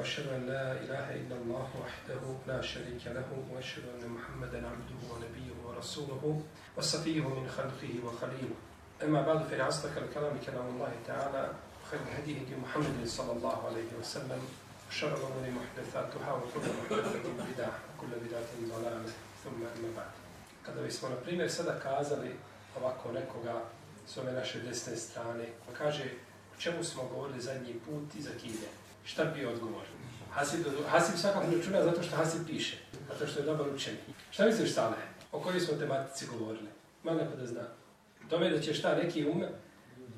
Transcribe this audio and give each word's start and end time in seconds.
وأشهد 0.00 0.28
أن 0.32 0.46
لا 0.46 0.72
إله 0.72 1.06
إلا 1.20 1.36
الله 1.36 1.68
وحده 1.82 2.22
لا 2.48 2.60
شريك 2.62 3.04
له 3.06 3.28
وأشهد 3.52 3.84
أن 3.94 4.08
محمدا 4.08 4.56
عبده 4.56 5.00
ونبيه 5.12 5.52
ورسوله 5.64 6.42
وصفيه 6.76 7.20
من 7.28 7.48
خلقه 7.48 7.92
وخليله 8.04 8.56
أما 9.02 9.22
بعد 9.22 9.42
فإن 9.48 9.60
أصدق 9.60 10.02
الكلام 10.02 10.38
كلام 10.46 10.66
الله 10.72 10.92
تعالى 11.06 11.52
خير 11.90 12.00
هدي 12.16 12.32
هدي 12.32 12.56
محمد 12.56 13.06
صلى 13.06 13.32
الله 13.32 13.66
عليه 13.66 13.90
وسلم 14.00 14.40
وشر 14.90 15.12
الأمور 15.16 15.44
محدثاتها 15.60 16.32
وكل 16.32 16.66
محدثة 16.80 17.28
بدعة 17.52 17.78
وكل 17.90 18.12
بدعة 18.24 18.50
ضلالة 18.72 19.12
ثم 19.44 19.60
أما 19.76 19.90
بعد 19.96 20.12
bismo 20.86 21.08
na 21.08 21.16
primer 21.16 21.50
sada 21.50 21.78
kazali 21.78 22.30
ovako 22.76 23.12
nekoga 23.12 23.60
s 24.08 24.16
ove 24.16 24.32
naše 24.32 24.60
desne 24.60 24.96
strane, 24.96 25.46
pa 25.66 25.72
kaže 25.78 26.04
o 26.54 26.60
čemu 26.60 26.84
smo 26.84 27.02
govorili 27.02 27.40
zadnji 27.40 27.74
put 27.74 28.14
i 28.18 28.22
za 28.22 28.30
kinje. 28.40 28.79
Šta 29.04 29.24
bi 29.24 29.46
odgovor? 29.46 29.82
Hasib, 30.30 30.60
Hasib 30.88 31.18
svakako 31.18 31.46
računa 31.56 31.84
zato 31.84 32.02
što 32.02 32.16
Hasib 32.16 32.40
piše, 32.46 32.76
zato 33.08 33.26
što 33.26 33.40
je 33.40 33.46
dobar 33.46 33.68
učenik. 33.74 34.00
Šta 34.30 34.46
misliš, 34.46 34.74
Sale? 34.74 34.96
O 35.32 35.40
kojoj 35.40 35.60
smo 35.60 35.78
tematici 35.78 36.26
govorili? 36.26 36.68
Ima 37.04 37.14
neko 37.14 37.30
pa 37.30 37.40
da 37.40 37.46
zna. 37.46 37.62
Tome 38.30 38.50
da 38.50 38.60
će 38.60 38.74
šta 38.74 38.96
neki 38.96 39.26
ume, 39.26 39.48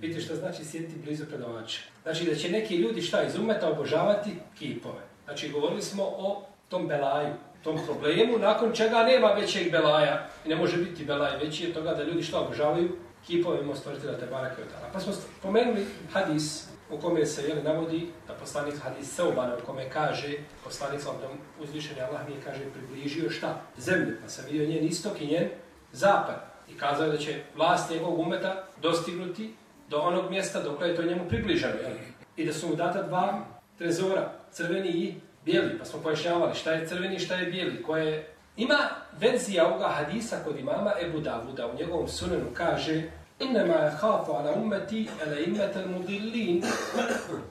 vidite 0.01 0.21
šta 0.21 0.34
znači 0.34 0.65
sjediti 0.65 1.01
blizu 1.05 1.24
predavača. 1.27 1.80
Znači 2.02 2.24
da 2.24 2.34
će 2.34 2.51
neki 2.51 2.77
ljudi 2.77 3.02
šta 3.02 3.23
iz 3.23 3.37
umeta 3.38 3.71
obožavati 3.71 4.30
kipove. 4.59 5.01
Znači 5.24 5.51
govorili 5.51 5.83
smo 5.83 6.02
o 6.05 6.45
tom 6.69 6.88
belaju, 6.88 7.35
tom 7.65 7.79
problemu, 7.87 8.38
nakon 8.38 8.73
čega 8.73 9.02
nema 9.02 9.29
većeg 9.29 9.71
belaja 9.71 10.29
i 10.45 10.49
ne 10.49 10.57
može 10.57 10.77
biti 10.77 11.05
belaj 11.05 11.37
veći 11.37 11.65
je 11.65 11.74
toga 11.74 11.95
da 11.95 12.05
ljudi 12.05 12.23
šta 12.23 12.41
obožavaju 12.41 12.96
kipove 13.27 13.60
ima 13.60 13.74
stvoriti 13.74 14.07
da 14.07 14.19
te 14.19 14.27
barake 14.27 14.62
od 14.62 14.69
Pa 14.93 15.01
smo 15.01 15.12
spomenuli 15.12 15.87
hadis 16.12 16.72
u 16.91 16.99
kome 16.99 17.27
se 17.27 17.49
jeli, 17.49 17.63
navodi 17.63 18.11
da 18.29 18.35
poslanik 18.35 18.75
hadis 18.83 19.15
Seubana 19.15 19.57
u 19.63 19.67
kome 19.67 19.91
kaže 19.91 20.33
poslanik 20.65 21.01
sam 21.01 21.15
da 21.21 21.29
uzvišen 21.63 21.97
Allah 22.09 22.29
mi 22.29 22.35
je 22.35 22.41
kaže 22.45 22.61
približio 22.75 23.31
šta? 23.31 23.61
Zemlju. 23.79 24.16
Pa 24.23 24.29
sam 24.29 24.45
vidio 24.51 24.69
njen 24.69 24.85
istok 24.85 25.21
i 25.21 25.27
njen 25.27 25.49
zapad. 25.93 26.52
I 26.69 26.79
kazao 26.79 27.09
da 27.09 27.19
će 27.19 27.43
vlast 27.57 27.91
njegovog 27.91 28.19
umeta 28.19 28.65
dostignuti 28.83 29.55
do 29.89 29.99
onog 29.99 30.30
mjesta 30.30 30.63
dok 30.63 30.80
je 30.80 30.97
to 30.97 31.02
njemu 31.02 31.29
približano. 31.29 31.74
Jeli? 31.74 32.01
I 32.37 32.47
da 32.47 32.52
su 32.52 32.69
mu 32.69 32.74
data 32.74 33.02
dva 33.02 33.45
trezora, 33.79 34.33
crveni 34.52 34.89
i 34.89 35.15
bijeli. 35.45 35.79
Pa 35.79 35.85
smo 35.85 36.01
pojašnjavali 36.01 36.55
šta 36.55 36.73
je 36.73 36.89
crveni 36.89 37.17
i 37.17 37.19
šta 37.19 37.35
je 37.35 37.51
bijeli. 37.51 37.83
Koje... 37.83 38.29
Ima 38.57 38.79
verzija 39.19 39.67
ovoga 39.67 39.89
hadisa 39.89 40.37
kod 40.45 40.59
imama 40.59 40.93
Ebu 41.01 41.21
Davuda 41.21 41.67
u 41.67 41.77
njegovom 41.77 42.09
sunenu 42.09 42.46
kaže 42.55 43.02
Innama 43.41 43.91
khafu 44.01 44.33
ala 44.33 44.52
ummeti 44.52 45.09
ala 45.27 45.38
immeta 45.38 45.87
mudillin. 45.87 46.63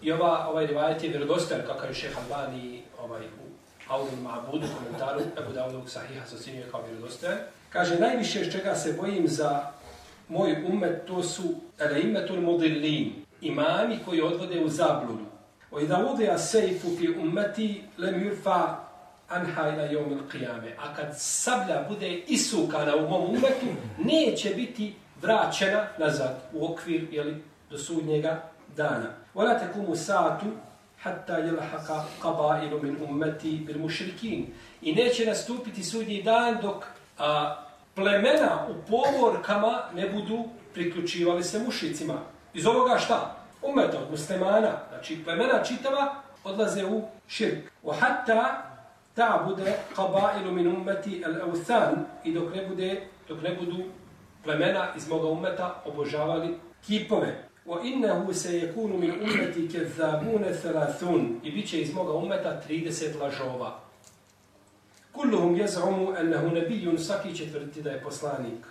I 0.01 0.11
ova, 0.11 0.47
ovaj 0.49 0.67
rivajet 0.67 1.03
je 1.03 1.09
vjerodostojan, 1.09 1.61
kako 1.67 1.85
je 1.85 1.93
šeha 1.93 2.21
Albani 2.21 2.81
ovaj, 3.03 3.21
u 3.21 3.51
Aulul 3.89 4.21
Ma'budu 4.23 4.67
komentaru 4.77 5.21
Ebu 5.37 5.53
Davudovog 5.53 5.89
sahiha 5.89 6.25
sa 6.25 6.37
sinuje 6.37 6.67
kao 6.71 6.81
vjerodostojan. 6.81 7.37
Kaže, 7.69 7.99
najviše 7.99 8.45
s 8.45 8.51
čega 8.51 8.75
se 8.75 8.93
bojim 8.93 9.27
za 9.27 9.71
moj 10.29 10.65
ummet, 10.67 11.05
to 11.07 11.23
su 11.23 11.43
ala 11.79 11.97
immetul 11.97 12.41
mudillin. 12.41 13.13
Imami 13.41 13.99
koji 14.05 14.21
odvode 14.21 14.63
u 14.63 14.69
zabludu. 14.69 15.25
O 15.71 15.79
idha 15.79 16.05
udija 16.13 16.37
sejfu 16.37 16.87
fi 16.99 17.09
ummeti 17.09 17.83
lem 17.97 18.23
yurfa 18.23 18.75
anha 19.29 19.69
ila 19.69 19.83
jomil 19.83 20.19
qiyame. 20.31 20.71
A 20.79 20.95
kad 20.95 21.07
sablja 21.17 21.85
bude 21.89 22.23
isukana 22.27 22.95
u 22.95 23.09
mom 23.09 23.23
ummetu, 23.29 23.65
neće 23.97 24.49
biti 24.49 24.93
vraćena 25.21 25.87
nazad 25.97 26.41
u 26.53 26.65
okvir 26.65 27.07
jeli, 27.11 27.43
do 27.69 27.77
sudnjega 27.77 28.43
dana. 28.75 29.13
Wala 29.35 29.59
takumu 29.59 29.95
sa'atu 29.95 30.45
hatta 31.03 31.33
yalhaqa 31.33 32.03
qabailu 32.21 32.83
min 32.83 32.97
ummati 33.09 33.63
bil 33.65 33.79
mushrikin. 33.79 34.53
I 34.81 34.95
neće 34.95 35.25
nastupiti 35.25 35.83
sudnji 35.83 36.23
dan 36.23 36.57
dok 36.61 36.85
a, 37.17 37.55
plemena 37.95 38.67
u 38.69 38.73
povorkama 38.89 39.83
ne 39.95 40.09
budu 40.09 40.43
priključivali 40.73 41.43
se 41.43 41.59
mušicima. 41.59 42.17
Iz 42.53 42.65
ovoga 42.65 42.97
šta? 42.97 43.35
Ummeta 43.61 43.97
od 43.97 44.11
muslimana, 44.11 44.71
znači 44.89 45.23
plemena 45.23 45.63
čitava, 45.63 46.15
odlaze 46.43 46.85
u 46.85 47.01
širk. 47.27 47.71
Wa 47.83 47.93
hatta 47.99 48.71
ta 49.15 49.43
bude 49.47 49.73
qabailu 49.95 50.51
min 50.51 50.67
ummati 50.67 51.23
al-awthan 51.25 51.95
i 52.23 52.33
dok 52.33 52.55
ne 52.55 52.67
bude 52.67 53.01
dok 53.27 53.41
ne 53.41 53.55
budu 53.55 53.83
plemena 54.43 54.93
iz 54.97 55.09
moga 55.09 55.27
umeta 55.27 55.81
obožavali 55.85 56.57
kipove. 56.87 57.51
وَإِنَّهُ 57.65 58.33
سَيَكُونُ 58.33 58.91
مِنْ 59.01 59.11
أُمَّتِ 59.21 59.55
كَذَّابُونَ 59.73 60.43
ثَلَاثُونَ 60.63 61.39
I 61.43 61.51
bit 61.51 61.69
će 61.69 61.81
iz 61.81 61.93
moga 61.93 62.13
umeta 62.13 62.61
30 62.69 63.19
lažova. 63.21 63.79
كُلُّهُمْ 65.13 65.61
يَزْعُمُ 65.61 66.15
أَنَّهُ 66.19 66.43
نَبِيٌّ 66.53 66.97
Svaki 66.97 67.37
četvrti 67.37 67.81
da 67.81 67.91
je 67.91 68.01
poslanik. 68.01 68.65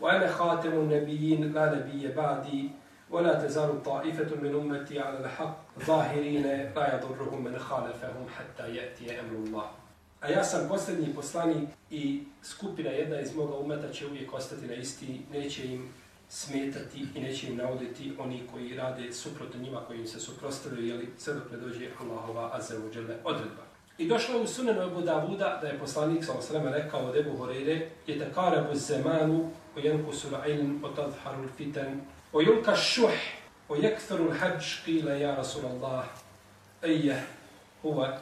وَأَنَا 0.00 0.28
خَاتَمُ 0.32 0.72
النَّبِيِّينَ 0.72 1.52
لَا 1.54 1.74
نَبِيَّ 1.74 2.08
بَعْدِي 2.08 2.70
ولا 3.10 3.34
تزال 3.34 3.82
طائفة 3.82 4.36
من 4.42 4.54
أمتي 4.54 5.00
على 5.00 5.18
الحق 5.18 5.56
ظاهرين 5.86 6.42
لا 6.42 6.94
يضرهم 6.94 7.44
من 7.44 7.58
خالفهم 7.58 8.26
حتى 8.38 8.76
يأتي 8.76 9.20
أمر 9.20 9.34
الله 9.36 9.79
a 10.20 10.28
ja 10.28 10.44
sam 10.44 10.68
posljednji 10.68 11.14
poslanik 11.14 11.68
i 11.90 12.22
skupina 12.42 12.90
jedna 12.90 13.20
iz 13.20 13.36
moga 13.36 13.54
umeta 13.54 13.92
će 13.92 14.06
uvijek 14.06 14.32
ostati 14.32 14.66
na 14.66 14.74
isti, 14.74 15.20
neće 15.32 15.66
im 15.66 15.88
smetati 16.28 17.06
i 17.14 17.20
neće 17.20 17.46
im 17.46 17.56
navoditi 17.56 18.12
oni 18.18 18.42
koji 18.52 18.76
rade 18.76 19.12
suprotno 19.12 19.60
njima, 19.60 19.80
koji 19.86 19.98
im 19.98 20.06
se 20.06 20.20
suprostavljaju, 20.20 20.86
jeli 20.86 21.08
sve 21.18 21.34
dok 21.34 21.50
ne 21.52 21.56
dođe 21.58 21.88
Allahova 22.00 22.50
azeođele 22.52 23.16
odredba. 23.24 23.62
I 23.98 24.08
došlo 24.08 24.34
je 24.34 24.40
u 24.40 24.46
sunenu 24.46 24.82
Ebu 24.82 25.00
Davuda 25.00 25.58
da 25.62 25.68
je 25.68 25.78
poslanik 25.78 26.24
sa 26.24 26.32
osrema 26.32 26.70
rekao 26.70 27.00
od 27.00 27.16
Ebu 27.16 27.36
Horeire 27.36 27.88
je 28.06 28.18
takarabu 28.18 28.74
zemanu 28.74 29.50
o 29.76 29.78
jenku 29.78 30.12
sura 30.12 30.46
ilm 30.46 30.84
o 30.84 30.88
tadharu 30.88 31.48
fitan 31.56 32.00
o 32.32 32.40
julka 32.40 32.76
šuh 32.76 33.10
o 33.68 33.76
jektharu 33.76 34.30
hađ 34.40 34.64
qila 34.86 35.10
ja 35.10 35.34
Rasulallah 35.34 36.04
eje 36.82 37.22
huva 37.82 38.18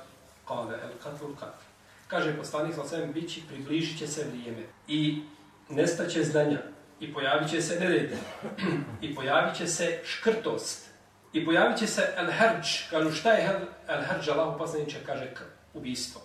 kale 0.48 0.75
el 0.75 0.98
katlu 1.03 1.34
katlu 1.41 1.67
kaže 2.08 2.36
poslanik 2.36 2.74
sa 2.74 2.84
svem, 2.84 3.12
bit 3.12 3.30
će, 3.30 3.41
približit 3.48 3.98
će 3.98 4.06
se 4.06 4.24
vrijeme 4.24 4.62
i 4.88 5.22
nestaće 5.69 6.24
znanja 6.24 6.58
i 7.00 7.12
pojavit 7.12 7.50
će 7.50 7.62
se 7.62 7.80
nered 7.80 8.10
i 9.02 9.14
pojavit 9.14 9.56
će 9.56 9.66
se 9.66 10.00
škrtost 10.04 10.88
i 11.32 11.44
pojavit 11.44 11.78
će 11.78 11.86
se 11.86 12.14
el-herđ, 12.16 12.91
kažu 12.91 13.12
šta 13.12 13.32
je 13.32 13.60
el-herđ, 13.88 14.28
Allah 14.28 14.54
uposlaniče 14.54 14.98
kaže 15.06 15.32
ubistvo. 15.74 16.20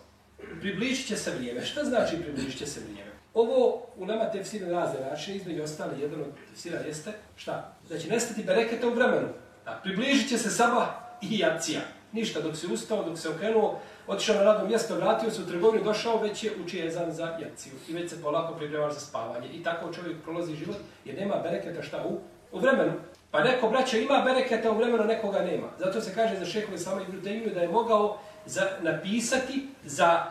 Približit 0.59 1.07
će 1.07 1.17
se 1.17 1.31
vrijeme. 1.31 1.65
Šta 1.65 1.83
znači 1.83 2.17
približit 2.17 2.57
će 2.57 2.65
se 2.65 2.79
vrijeme? 2.79 3.11
Ovo 3.33 3.87
u 3.97 4.05
nama 4.05 4.31
tefsira 4.31 4.67
razne 4.67 4.99
načine, 5.09 5.37
između 5.37 5.63
ostali, 5.63 6.01
jedan 6.01 6.21
od 6.21 6.27
tefsira 6.49 6.79
jeste, 6.79 7.11
šta? 7.35 7.75
Da 7.89 7.99
će 7.99 8.09
nestati 8.09 8.43
bereketa 8.43 8.87
u 8.87 8.93
vremenu. 8.93 9.27
Da, 9.65 9.79
približit 9.83 10.29
će 10.29 10.37
se 10.37 10.49
sabah 10.49 10.87
i 11.21 11.39
jacija. 11.39 11.81
Ništa, 12.11 12.41
dok 12.41 12.57
se 12.57 12.67
ustao, 12.67 13.03
dok 13.03 13.19
se 13.19 13.29
okrenuo, 13.29 13.81
otišao 14.07 14.35
na 14.35 14.43
radno 14.43 14.67
mjesto, 14.67 14.95
vratio 14.95 15.31
se 15.31 15.41
u 15.41 15.45
trgovinu, 15.45 15.83
došao, 15.83 16.21
već 16.21 16.43
je 16.43 16.51
učio 16.65 16.83
jezan 16.83 17.11
za 17.11 17.37
jaciju. 17.41 17.73
I 17.87 17.93
već 17.93 18.09
se 18.09 18.21
polako 18.21 18.53
pripremaš 18.53 18.93
za 18.93 18.99
spavanje. 18.99 19.47
I 19.47 19.63
tako 19.63 19.93
čovjek 19.93 20.17
prolazi 20.23 20.55
život, 20.55 20.77
jer 21.05 21.17
nema 21.17 21.35
bereketa 21.35 21.83
šta 21.83 22.03
u, 22.09 22.19
u 22.51 22.59
vremenu. 22.59 22.91
Pa 23.31 23.43
neko 23.43 23.69
braća 23.69 23.97
ima 23.97 24.21
bereketa 24.25 24.71
u 24.71 24.77
vremenu, 24.77 25.03
nekoga 25.03 25.39
nema. 25.39 25.67
Zato 25.79 26.01
se 26.01 26.13
kaže 26.15 26.39
za 26.39 26.45
šehovi 26.45 26.77
samo 26.77 27.01
i 27.01 27.11
Brutejinu 27.11 27.53
da 27.53 27.61
je 27.61 27.67
mogao 27.67 28.17
za, 28.45 28.67
napisati 28.81 29.67
za 29.85 30.23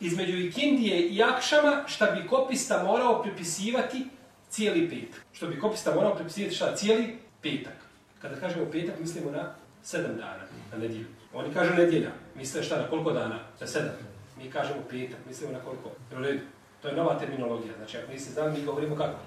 između 0.00 0.36
ikindije 0.38 1.08
i 1.08 1.22
akšama 1.22 1.84
šta 1.86 2.10
bi 2.10 2.26
kopista 2.28 2.82
morao 2.82 3.22
pripisivati 3.22 4.06
cijeli 4.48 4.90
petak. 4.90 5.20
Što 5.32 5.46
bi 5.46 5.60
kopista 5.60 5.94
morao 5.94 6.14
pripisivati 6.14 6.54
šta? 6.56 6.76
Cijeli 6.76 7.18
petak. 7.42 7.76
Kada 8.22 8.36
kažemo 8.36 8.70
petak, 8.72 8.98
mislimo 9.00 9.30
na 9.30 9.54
sedam 9.82 10.16
dana, 10.16 10.44
na 10.72 10.78
nedjelju. 10.78 11.06
Oni 11.34 11.54
kažu 11.54 11.74
nedjelja. 11.74 12.10
Misle 12.40 12.62
šta, 12.62 12.76
na 12.76 12.88
koliko 12.88 13.12
dana? 13.12 13.38
Za 13.58 13.66
sedam. 13.66 13.92
Mi 14.38 14.50
kažemo 14.50 14.80
petak, 14.90 15.18
mislimo 15.28 15.52
na 15.52 15.58
koliko? 15.58 15.90
Redu. 16.10 16.40
To 16.82 16.88
je 16.88 16.94
nova 16.94 17.18
terminologija. 17.18 17.74
Znači, 17.76 17.98
ako 17.98 18.12
niste 18.12 18.32
znali, 18.32 18.52
mi 18.52 18.64
govorimo 18.64 18.96
kako? 18.96 19.18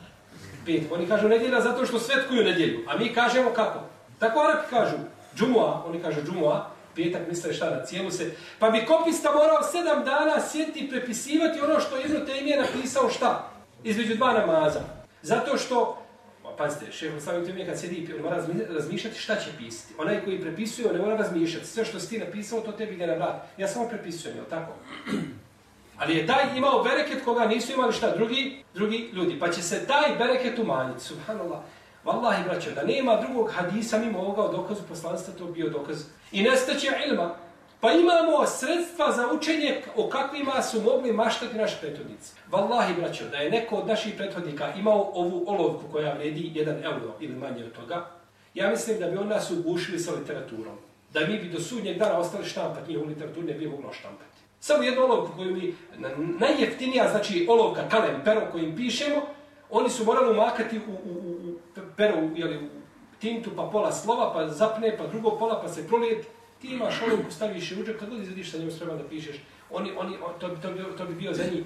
Pet. 0.66 0.84
Oni 0.92 1.08
kažu 1.08 1.28
nedjelja 1.28 1.62
zato 1.62 1.86
što 1.86 2.00
svetkuju 2.00 2.44
nedjelju. 2.44 2.80
A 2.88 2.98
mi 2.98 3.14
kažemo 3.14 3.50
kako? 3.50 3.80
Tako 4.20 4.40
Arapi 4.40 4.70
kažu. 4.70 4.96
Džumua, 5.36 5.84
oni 5.88 6.02
kažu 6.02 6.22
džumua, 6.26 6.70
petak 6.96 7.22
misle 7.30 7.54
šta 7.54 7.70
na 7.70 7.86
cijelu 7.86 8.12
se. 8.12 8.32
Pa 8.60 8.70
bi 8.70 8.86
kopista 8.86 9.32
morao 9.32 9.64
sedam 9.72 10.04
dana 10.04 10.42
sjeti 10.42 10.80
i 10.80 10.90
prepisivati 10.90 11.62
ono 11.62 11.80
što 11.80 12.00
Ibn 12.00 12.16
Taymi 12.16 12.48
je 12.48 12.62
napisao 12.62 13.10
šta? 13.10 13.52
Između 13.84 14.16
dva 14.16 14.34
namaza. 14.34 14.82
Zato 15.22 15.58
što 15.58 16.03
pazite, 16.58 16.92
šeho 16.92 17.20
Slavim 17.20 17.46
Tumije 17.46 17.66
kad 17.66 17.80
sjedi, 17.80 18.14
on 18.16 18.22
mora 18.22 18.46
razmišljati 18.70 19.20
šta 19.20 19.36
će 19.36 19.50
pisati. 19.58 19.94
Onaj 19.98 20.24
koji 20.24 20.42
prepisuje, 20.42 20.88
on 20.88 20.96
ne 20.96 21.02
mora 21.02 21.16
razmišljati. 21.16 21.68
Sve 21.68 21.86
što 21.86 22.00
si 22.00 22.10
ti 22.10 22.18
napisao, 22.18 22.62
to 22.62 22.72
tebi 22.72 22.94
ide 22.94 23.08
na 23.08 23.14
vrat. 23.14 23.46
Ja 23.58 23.68
samo 23.68 23.90
prepisujem, 23.90 24.38
jel 24.38 24.46
tako? 24.50 24.74
Ali 25.98 26.18
je 26.18 26.28
taj 26.28 26.58
imao 26.58 26.84
bereket 26.84 27.24
koga 27.26 27.46
nisu 27.46 27.74
imali 27.74 27.94
šta 27.94 28.16
drugi, 28.16 28.64
drugi 28.74 29.10
ljudi. 29.14 29.40
Pa 29.40 29.52
će 29.52 29.62
se 29.62 29.86
taj 29.88 30.16
bereket 30.18 30.60
umanjiti. 30.60 31.04
Subhanallah. 31.04 31.60
Wallahi, 32.06 32.44
braćo, 32.44 32.72
da 32.72 32.84
nema 32.84 33.22
drugog 33.22 33.52
hadisa 33.52 33.98
mimo 34.00 34.20
ovoga 34.20 34.42
o 34.42 34.52
dokazu 34.52 34.82
poslanstva, 34.90 35.34
to 35.34 35.46
bio 35.46 35.70
dokaz. 35.70 36.04
I 36.32 36.44
nestaće 36.44 36.88
ilma. 37.10 37.36
Pa 37.84 37.92
imamo 37.92 38.48
sredstva 38.48 39.12
za 39.12 39.28
učenje 39.34 39.82
o 39.96 40.10
kakvima 40.10 40.62
su 40.62 40.82
mogli 40.82 41.14
maštati 41.14 41.58
naši 41.58 41.76
prethodnici. 41.82 42.34
Wallahi, 42.52 42.96
braćo, 43.00 43.24
da 43.32 43.38
je 43.38 43.52
neko 43.52 43.76
od 43.76 43.88
naših 43.88 44.14
prethodnika 44.18 44.74
imao 44.78 45.12
ovu 45.14 45.44
olovku 45.48 45.84
koja 45.92 46.14
vredi 46.14 46.52
1 46.56 46.84
euro 46.84 47.16
ili 47.20 47.36
manje 47.36 47.66
od 47.66 47.72
toga, 47.72 48.06
ja 48.54 48.70
mislim 48.70 49.00
da 49.00 49.08
bi 49.08 49.18
on 49.18 49.28
nas 49.28 49.52
ugušili 49.52 50.00
sa 50.00 50.12
literaturom. 50.14 50.78
Da 51.14 51.20
mi 51.20 51.38
bi 51.38 51.50
do 51.50 51.60
sudnjeg 51.60 51.98
dana 51.98 52.18
ostali 52.18 52.46
štampati 52.46 52.90
njihovu 52.90 53.10
literaturu, 53.10 53.48
ne 53.48 53.54
bi 53.54 53.68
moglo 53.68 53.94
štampati. 53.94 54.40
Samo 54.60 54.84
jednu 54.84 55.04
olovku 55.04 55.36
koju 55.36 55.56
mi, 55.56 55.76
najjeftinija, 56.40 57.10
znači 57.12 57.48
olovka, 57.50 57.90
kalem, 57.90 58.22
pero 58.24 58.42
kojim 58.52 58.76
pišemo, 58.76 59.22
oni 59.70 59.90
su 59.90 60.06
morali 60.06 60.32
umakati 60.32 60.78
u, 60.78 60.92
u, 60.92 61.14
u 61.14 61.58
pero, 61.98 62.16
jeli, 62.36 62.58
u 62.58 62.70
tintu, 63.20 63.50
pa 63.56 63.70
pola 63.72 63.92
slova, 63.92 64.34
pa 64.34 64.48
zapne, 64.48 64.98
pa 64.98 65.08
drugo 65.08 65.32
pola, 65.32 65.62
pa 65.62 65.68
se 65.68 65.88
prolijeti 65.88 66.28
ti 66.64 66.74
imaš 66.74 67.02
olovku, 67.02 67.32
staviš 67.32 67.72
i 67.72 67.82
uđe, 67.82 67.98
kad 67.98 68.10
god 68.10 68.20
izvediš 68.20 68.52
sa 68.52 68.58
njom 68.58 68.72
spreman 68.72 68.98
da 68.98 69.04
pišeš, 69.04 69.36
oni, 69.70 69.92
oni, 69.98 70.16
to, 70.40 70.50
to, 70.50 70.68
to, 70.70 70.84
to 70.98 71.06
bi 71.06 71.16
bio 71.16 71.34
za 71.34 71.44
njih 71.44 71.64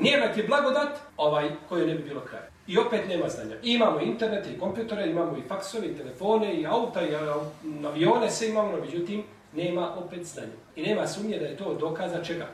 nijemet 0.00 0.36
je 0.36 0.44
blagodat, 0.44 0.98
ovaj 1.16 1.50
koji 1.68 1.86
ne 1.86 1.94
bi 1.94 2.02
bilo 2.02 2.20
kraja. 2.20 2.46
I 2.66 2.78
opet 2.78 3.08
nema 3.08 3.28
znanja. 3.28 3.56
I 3.62 3.72
imamo 3.72 4.00
internet 4.00 4.46
i 4.46 4.58
kompjutore, 4.58 5.06
imamo 5.06 5.36
i 5.36 5.48
faksove, 5.48 5.86
i 5.86 5.96
telefone, 5.96 6.54
i 6.54 6.66
auta, 6.66 7.02
i 7.02 7.14
um, 7.14 7.86
avione, 7.86 8.30
sve 8.30 8.48
imamo, 8.48 8.72
no 8.72 8.78
međutim, 8.80 9.22
nema 9.52 9.96
opet 9.96 10.24
znanja. 10.24 10.52
I 10.76 10.82
nema 10.82 11.06
sumnje 11.06 11.38
da 11.38 11.46
je 11.46 11.56
to 11.56 11.74
dokaza 11.74 12.24
čega? 12.24 12.48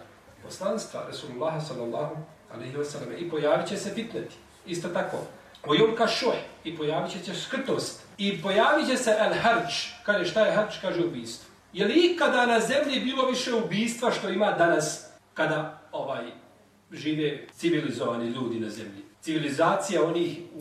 Poslanstva 0.44 1.00
Rasulullah 1.08 1.66
sallallahu 1.68 2.16
alaihi 2.54 2.76
wa 2.76 2.84
sallam. 2.84 3.08
I 3.18 3.30
pojavit 3.30 3.68
će 3.68 3.76
se 3.76 3.90
fitneti. 3.94 4.34
Isto 4.66 4.88
tako. 4.88 5.16
O 5.66 5.74
julka 5.74 6.06
šoj. 6.06 6.36
I 6.64 6.76
pojavit 6.76 7.12
će 7.12 7.18
se 7.18 7.40
škrtost. 7.40 8.02
I 8.18 8.42
pojavit 8.42 8.88
će 8.88 8.96
se 8.96 9.16
el 9.18 9.34
harč. 9.34 9.88
Kaže 10.02 10.24
šta 10.24 10.46
je 10.46 10.52
harč? 10.52 10.74
Kaže 10.82 11.04
ubijstvo. 11.04 11.47
Je 11.72 11.86
li 11.86 12.12
ikada 12.12 12.46
na 12.46 12.60
zemlji 12.60 13.00
bilo 13.00 13.26
više 13.26 13.54
ubistva 13.54 14.10
što 14.10 14.28
ima 14.28 14.52
danas 14.52 15.10
kada 15.34 15.80
ovaj 15.92 16.24
žive 16.92 17.46
civilizovani 17.52 18.26
ljudi 18.26 18.60
na 18.60 18.68
zemlji? 18.68 19.02
Civilizacija 19.20 20.04
onih 20.04 20.38
u 20.54 20.60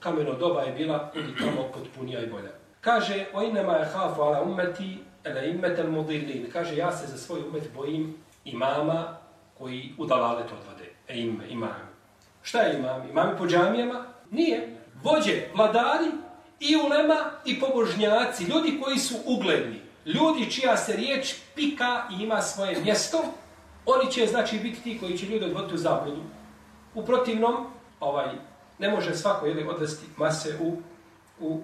kameno 0.00 0.34
doba 0.34 0.62
je 0.62 0.72
bila 0.72 1.12
ili 1.14 1.36
tamo 1.38 1.68
potpunija 1.74 2.20
i 2.20 2.26
bolja. 2.26 2.50
Kaže, 2.80 3.26
o 3.34 3.42
inema 3.42 3.72
je 3.72 3.84
hafu 3.84 4.22
ala 4.22 4.42
umeti, 4.42 4.98
ala 5.26 5.40
imetel 5.40 5.90
mudilin. 5.90 6.46
Kaže, 6.52 6.76
ja 6.76 6.92
se 6.92 7.06
za 7.06 7.18
svoj 7.18 7.40
umet 7.48 7.62
bojim 7.76 8.16
imama 8.44 9.16
koji 9.58 9.94
udalale 9.98 10.42
to 10.48 10.54
odvade. 10.54 10.90
E 11.08 11.18
ime, 11.20 11.48
imam. 11.48 11.88
Šta 12.42 12.60
je 12.60 12.78
imam? 12.78 13.10
Imam 13.10 13.34
po 13.38 13.46
džamijama? 13.46 14.04
Nije. 14.30 14.76
Vođe, 15.02 15.42
vladari 15.54 16.10
i 16.60 16.76
ulema 16.76 17.30
i 17.44 17.60
pobožnjaci. 17.60 18.44
Ljudi 18.44 18.80
koji 18.82 18.98
su 18.98 19.14
ugledni 19.26 19.91
ljudi 20.05 20.51
čija 20.51 20.77
se 20.77 20.95
riječ 20.95 21.35
pika 21.55 22.03
i 22.11 22.23
ima 22.23 22.41
svoje 22.41 22.81
mjesto, 22.81 23.23
oni 23.85 24.11
će 24.11 24.27
znači 24.27 24.59
biti 24.59 24.81
ti 24.81 24.99
koji 24.99 25.17
će 25.17 25.25
ljudi 25.25 25.45
odvoditi 25.45 25.73
u 25.73 25.77
zabludu. 25.77 26.21
U 26.95 27.05
protivnom, 27.05 27.67
ovaj, 27.99 28.27
ne 28.79 28.89
može 28.89 29.15
svako 29.15 29.47
ili 29.47 29.67
odvesti 29.67 30.05
mase 30.17 30.57
u, 30.61 30.77
u 31.39 31.61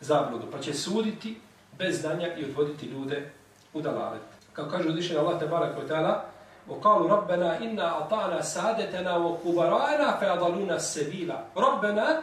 zabludu, 0.00 0.46
pa 0.52 0.58
će 0.58 0.74
suditi 0.74 1.40
bez 1.78 2.00
znanja 2.00 2.34
i 2.36 2.44
odvoditi 2.44 2.86
ljude 2.86 3.32
u 3.72 3.80
dalalet. 3.80 4.22
Kao 4.52 4.68
kaže 4.68 4.88
uzvišenje 4.88 5.20
Allah 5.20 5.38
te 5.38 5.46
barak 5.46 5.78
od 5.78 5.88
tala, 5.88 6.24
وقالوا 6.68 7.08
ربنا 7.08 7.58
إنا 7.58 7.98
أطعنا 7.98 8.40
سادتنا 8.40 9.16
وكبرانا 9.16 10.12
فأضلونا 10.20 10.76
السبيل 10.76 11.34
ربنا 11.56 12.22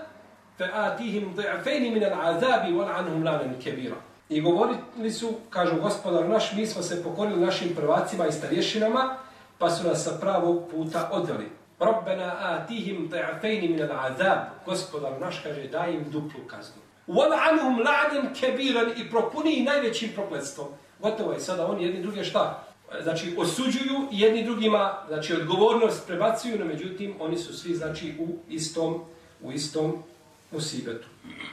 فآتيهم 0.60 1.34
ضعفين 1.36 1.94
من 1.94 2.04
العذاب 2.04 2.74
والعنهم 2.74 3.24
لانا 3.24 3.54
كبيرا 3.66 3.96
I 4.31 4.41
govorili 4.41 5.11
su, 5.13 5.35
kažu 5.51 5.81
gospodar 5.83 6.29
naš, 6.29 6.53
mi 6.53 6.67
smo 6.67 6.83
se 6.83 7.03
pokorili 7.03 7.41
našim 7.41 7.75
prvacima 7.75 8.27
i 8.27 8.33
starješinama, 8.33 9.17
pa 9.59 9.71
su 9.71 9.89
nas 9.89 10.05
sa 10.05 10.11
pravog 10.21 10.71
puta 10.71 11.09
odveli. 11.13 11.49
Rabbena 11.81 12.37
atihim 12.41 13.11
ta'afejni 13.11 13.69
min 13.69 13.81
al-azab. 13.81 14.39
Gospodar 14.67 15.21
naš 15.21 15.41
kaže, 15.43 15.69
daj 15.69 15.93
im 15.93 16.05
duplu 16.11 16.41
kaznu. 16.47 16.83
Wal'anuhum 17.09 17.85
la'anim 17.85 18.41
kebiran 18.41 18.91
i 18.97 19.11
propuni 19.11 19.65
najvećim 19.65 20.11
prokletstvom. 20.15 20.69
Gotovo 20.99 21.33
je 21.33 21.41
sada 21.41 21.67
oni 21.67 21.85
jedni 21.85 22.03
druge 22.03 22.25
šta? 22.25 22.65
Znači, 23.03 23.35
osuđuju 23.39 24.09
jedni 24.11 24.45
drugima, 24.45 24.99
znači, 25.09 25.35
odgovornost 25.35 26.07
prebacuju, 26.07 26.59
no 26.59 26.65
međutim, 26.65 27.15
oni 27.21 27.39
su 27.39 27.59
svi, 27.59 27.75
znači, 27.75 28.15
u 28.19 28.27
istom, 28.49 29.01
u 29.43 29.53
istom 29.53 30.03
musibetu. 30.51 31.09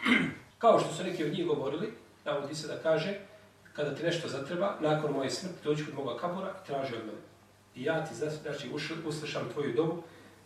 Kao 0.57 0.79
što 0.79 0.93
su 0.93 1.03
neki 1.03 1.23
od 1.23 1.33
njih 1.33 1.45
govorili, 1.45 1.93
navodi 2.27 2.55
se 2.55 2.67
da 2.67 2.77
kaže, 2.83 3.13
kada 3.73 3.95
ti 3.95 4.03
nešto 4.03 4.27
zatreba, 4.27 4.75
nakon 4.81 5.13
moje 5.13 5.29
smrti 5.29 5.63
dođi 5.63 5.85
kod 5.85 5.93
moga 5.93 6.17
kabura 6.17 6.47
i 6.47 6.67
traži 6.67 6.95
od 6.95 7.05
mene. 7.05 7.21
I 7.75 7.83
ja 7.83 8.05
ti 8.05 8.15
znači, 8.15 8.69
uslišam 9.05 9.49
tvoju 9.53 9.73
dobu 9.73 10.03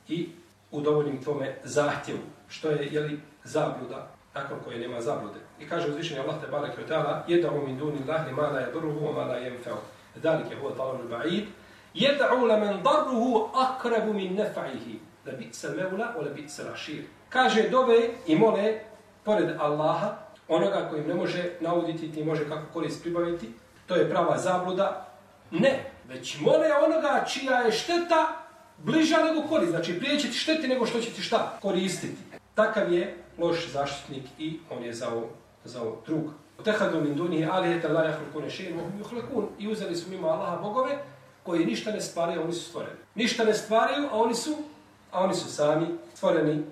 i 0.08 0.30
udovoljim 0.72 1.24
tvome 1.24 1.56
zahtjevu, 1.64 2.20
što 2.50 2.70
je 2.70 2.88
jeli, 2.92 3.20
zabluda, 3.44 4.08
nakon 4.34 4.58
koje 4.64 4.80
nema 4.80 5.02
zablude. 5.02 5.40
I 5.60 5.70
kaže 5.70 5.90
uzvišenje 5.90 6.20
Allah 6.20 6.42
te 6.42 6.48
barek 6.48 6.72
i 6.78 6.92
ta'ala, 6.92 7.24
jeda'u 7.28 7.66
min 7.66 7.78
duni 7.78 8.00
lahni 8.08 8.32
ma 8.32 8.42
la 8.42 8.62
yadurruhu 8.62 9.06
wa 9.06 9.14
ma 9.14 9.24
la 9.24 9.36
yanfa'u. 9.36 9.78
Dalike 10.16 10.56
huwa 10.56 10.76
talabul 10.78 11.08
ba'id. 11.10 11.46
Jeda'u 11.94 12.46
la 12.46 12.58
men 12.58 12.84
darruhu 12.84 13.50
akrabu 13.56 14.14
min 14.14 14.36
nefaihi. 14.36 15.00
La 15.26 15.34
bi'sa 15.34 15.76
mevla 15.76 16.16
o 16.18 16.22
la 16.22 16.30
bi'sa 16.30 16.64
rašir. 16.72 17.04
Kaže 17.30 17.70
dove 17.70 18.10
i 18.28 18.36
mole, 18.36 18.80
pored 19.24 19.56
Allaha, 19.60 20.18
onoga 20.52 20.88
kojim 20.90 21.08
ne 21.08 21.14
može 21.14 21.50
nauditi, 21.60 22.12
ti 22.12 22.24
može 22.24 22.50
kako 22.50 22.74
korist 22.74 23.02
pribaviti, 23.02 23.50
to 23.88 23.96
je 23.96 24.10
prava 24.10 24.38
zabluda. 24.38 25.08
Ne, 25.52 25.92
već 26.08 26.40
mole 26.40 26.68
onoga 26.86 27.26
čija 27.28 27.60
je 27.60 27.72
šteta 27.72 28.28
bliža 28.78 29.18
nego 29.18 29.48
korist. 29.48 29.72
Znači, 29.72 30.00
prije 30.00 30.20
će 30.20 30.28
ti 30.28 30.34
šteti 30.34 30.68
nego 30.68 30.86
što 30.86 31.00
će 31.00 31.10
ti 31.10 31.22
šta 31.22 31.58
koristiti. 31.62 32.22
Takav 32.56 32.94
je 32.94 33.18
loš 33.38 33.72
zaštitnik 33.72 34.24
i 34.40 34.60
on 34.70 34.84
je 34.84 34.94
zao, 34.94 35.24
zao 35.64 35.98
drug. 36.06 36.24
Tehadu 36.64 37.02
min 37.02 37.16
duni 37.16 37.46
alijeta 37.46 37.88
la 37.88 38.04
jahlukune 38.04 38.50
šeir 38.50 38.76
mohum 38.76 38.92
juhlekun. 39.00 39.48
I 39.60 39.68
uzeli 39.68 39.96
su 39.96 40.10
mimo 40.10 40.28
Allaha 40.28 40.62
bogove 40.62 40.98
koji 41.44 41.66
ništa 41.66 41.92
ne 41.92 42.02
stvaraju, 42.02 42.44
oni 42.44 42.54
su 42.54 42.70
stvoreni. 42.70 42.98
Ništa 43.16 43.44
ne 43.44 43.54
stvaraju, 43.54 44.08
a 44.12 44.22
oni 44.22 44.36
su, 44.36 44.58
a 45.12 45.24
oni 45.24 45.36
su 45.36 45.54
sami 45.54 45.86
stvoreni 46.14 46.64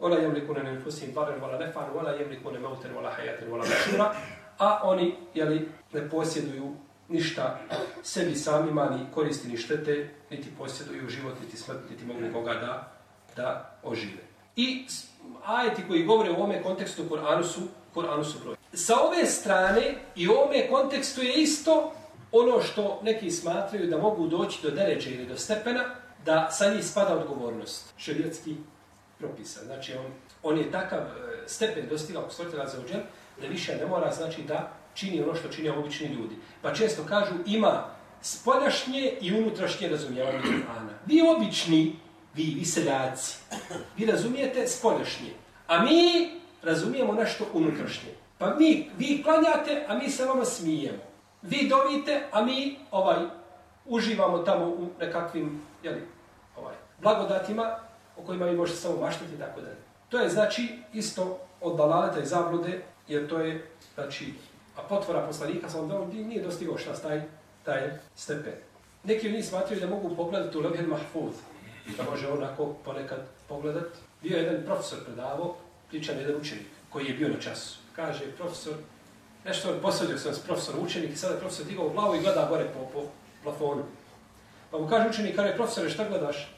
Ola 0.00 0.18
يملكون 0.18 0.56
لانفسهم 0.56 1.14
ضرا 1.14 1.44
ولا 1.44 1.66
نفعا 1.66 1.90
ولا 1.90 2.20
يملكون 2.20 2.60
موتا 2.60 2.88
ولا 2.96 3.10
hajater, 3.10 3.48
ولا 3.50 3.62
مصيرا 3.62 4.14
a 4.58 4.80
oni 4.82 5.14
jeli, 5.34 5.68
ne 5.92 6.10
posjeduju 6.10 6.74
ništa 7.08 7.58
sebi 8.02 8.34
samima 8.34 8.90
ni 8.90 9.06
koristi 9.14 9.48
ni 9.48 9.56
štete 9.56 10.10
niti 10.30 10.48
posjeduju 10.58 11.08
život 11.08 11.34
niti 11.40 11.56
smrt 11.56 11.90
niti 11.90 12.04
mogu 12.04 12.20
koga 12.32 12.54
da 12.54 12.92
da 13.36 13.78
ožive. 13.82 14.22
I 14.56 14.86
ajeti 15.44 15.82
koji 15.88 16.04
govore 16.04 16.30
u 16.30 16.34
ovome 16.34 16.62
kontekstu 16.62 17.02
Koranu 17.08 17.44
su 17.44 17.60
Kur'anu 17.94 18.24
su 18.24 18.38
broj 18.44 18.56
sa 18.72 18.94
ove 19.00 19.26
strane 19.26 19.94
i 20.16 20.28
u 20.28 20.32
ovome 20.32 20.68
kontekstu 20.70 21.22
je 21.22 21.34
isto 21.34 21.92
ono 22.32 22.62
što 22.62 23.00
neki 23.02 23.30
smatraju 23.30 23.90
da 23.90 23.98
mogu 23.98 24.26
doći 24.26 24.58
do 24.62 24.70
deređe 24.70 25.10
ili 25.10 25.26
do 25.26 25.36
stepena 25.36 25.84
da 26.24 26.50
sa 26.50 26.74
njih 26.74 26.84
spada 26.84 27.16
odgovornost. 27.16 27.92
Šerijatski 27.96 28.56
propisa. 29.18 29.64
Znači, 29.64 29.94
on, 29.94 30.06
on 30.42 30.58
je 30.58 30.70
takav 30.70 31.00
e, 31.00 31.04
stepen 31.46 31.88
dostigao 31.88 32.22
kod 32.22 32.32
stvoritelja 32.32 32.66
za 32.66 32.80
uđel, 32.80 33.00
da 33.40 33.46
više 33.46 33.76
ne 33.76 33.86
mora 33.86 34.12
znači 34.12 34.42
da 34.42 34.72
čini 34.94 35.22
ono 35.22 35.34
što 35.34 35.48
čini 35.48 35.68
obični 35.68 36.06
ljudi. 36.06 36.36
Pa 36.62 36.74
često 36.74 37.02
kažu, 37.08 37.34
ima 37.46 37.84
spoljašnje 38.22 39.12
i 39.20 39.34
unutrašnje 39.34 39.88
razumijevanje 39.88 40.38
Kur'ana. 40.38 40.92
Vi 41.06 41.22
obični, 41.36 41.96
vi, 42.34 42.54
vi 42.58 42.64
seljaci, 42.64 43.38
vi 43.96 44.06
razumijete 44.06 44.68
spoljašnje. 44.68 45.30
A 45.66 45.82
mi 45.82 46.30
razumijemo 46.62 47.12
nešto 47.12 47.44
unutrašnje. 47.52 48.10
Pa 48.38 48.54
mi, 48.54 48.90
vi 48.98 49.22
klanjate, 49.22 49.84
a 49.88 49.98
mi 49.98 50.10
se 50.10 50.24
vama 50.24 50.44
smijemo. 50.44 50.98
Vi 51.42 51.68
dovite, 51.68 52.26
a 52.32 52.44
mi 52.44 52.78
ovaj 52.90 53.18
uživamo 53.86 54.38
tamo 54.38 54.66
u 54.66 54.88
nekakvim 55.00 55.62
jeli, 55.82 56.02
ovaj, 56.56 56.74
blagodatima, 57.02 57.78
o 58.18 58.26
kojima 58.26 58.46
vi 58.46 58.56
možete 58.56 58.78
samo 58.78 58.96
maštati 58.96 59.34
i 59.34 59.38
tako 59.38 59.60
dalje. 59.60 59.76
To 60.08 60.18
je 60.18 60.28
znači 60.28 60.78
isto 60.92 61.38
od 61.60 61.76
dalaleta 61.76 62.20
i 62.20 62.26
zablude, 62.26 62.82
jer 63.08 63.28
to 63.28 63.38
je, 63.38 63.66
znači, 63.94 64.34
a 64.76 64.82
potvora 64.82 65.26
poslanika 65.26 65.70
sam 65.70 65.90
vam 65.90 66.08
nije 66.08 66.42
dostigao 66.42 66.78
šta 66.78 66.92
taj, 66.94 67.22
taj 67.64 67.90
stepen. 68.16 68.54
Neki 69.04 69.28
od 69.28 69.34
njih 69.34 69.46
smatruju 69.46 69.80
da 69.80 69.86
mogu 69.86 70.16
pogledati 70.16 70.58
u 70.58 70.60
Levhen 70.60 70.86
Mahfuz, 70.86 71.34
da 71.96 72.10
može 72.10 72.28
onako 72.28 72.74
ponekad 72.84 73.18
pogledat. 73.48 73.88
Bio 74.22 74.36
je 74.36 74.44
jedan 74.44 74.62
profesor 74.64 74.98
predavo, 75.04 75.56
pričan 75.88 76.18
jedan 76.18 76.36
učenik 76.36 76.66
koji 76.90 77.06
je 77.06 77.14
bio 77.14 77.28
na 77.28 77.40
času. 77.40 77.78
Kaže, 77.96 78.32
profesor, 78.36 78.74
nešto 79.44 79.78
posadio 79.82 80.18
sam 80.18 80.34
s 80.34 80.38
profesorom 80.38 80.84
učenik 80.84 81.10
i 81.10 81.16
sada 81.16 81.34
je 81.34 81.40
profesor 81.40 81.66
digao 81.66 81.88
glavu 81.88 82.14
i 82.14 82.20
gleda 82.20 82.46
gore 82.50 82.64
po, 82.64 82.80
po 82.92 83.06
plafonu. 83.42 83.82
Pa 84.70 84.78
mu 84.78 84.88
kaže 84.88 85.08
učenik, 85.08 85.36
kaže, 85.36 85.56
profesore, 85.56 85.90
šta 85.90 86.08
gledaš? 86.08 86.57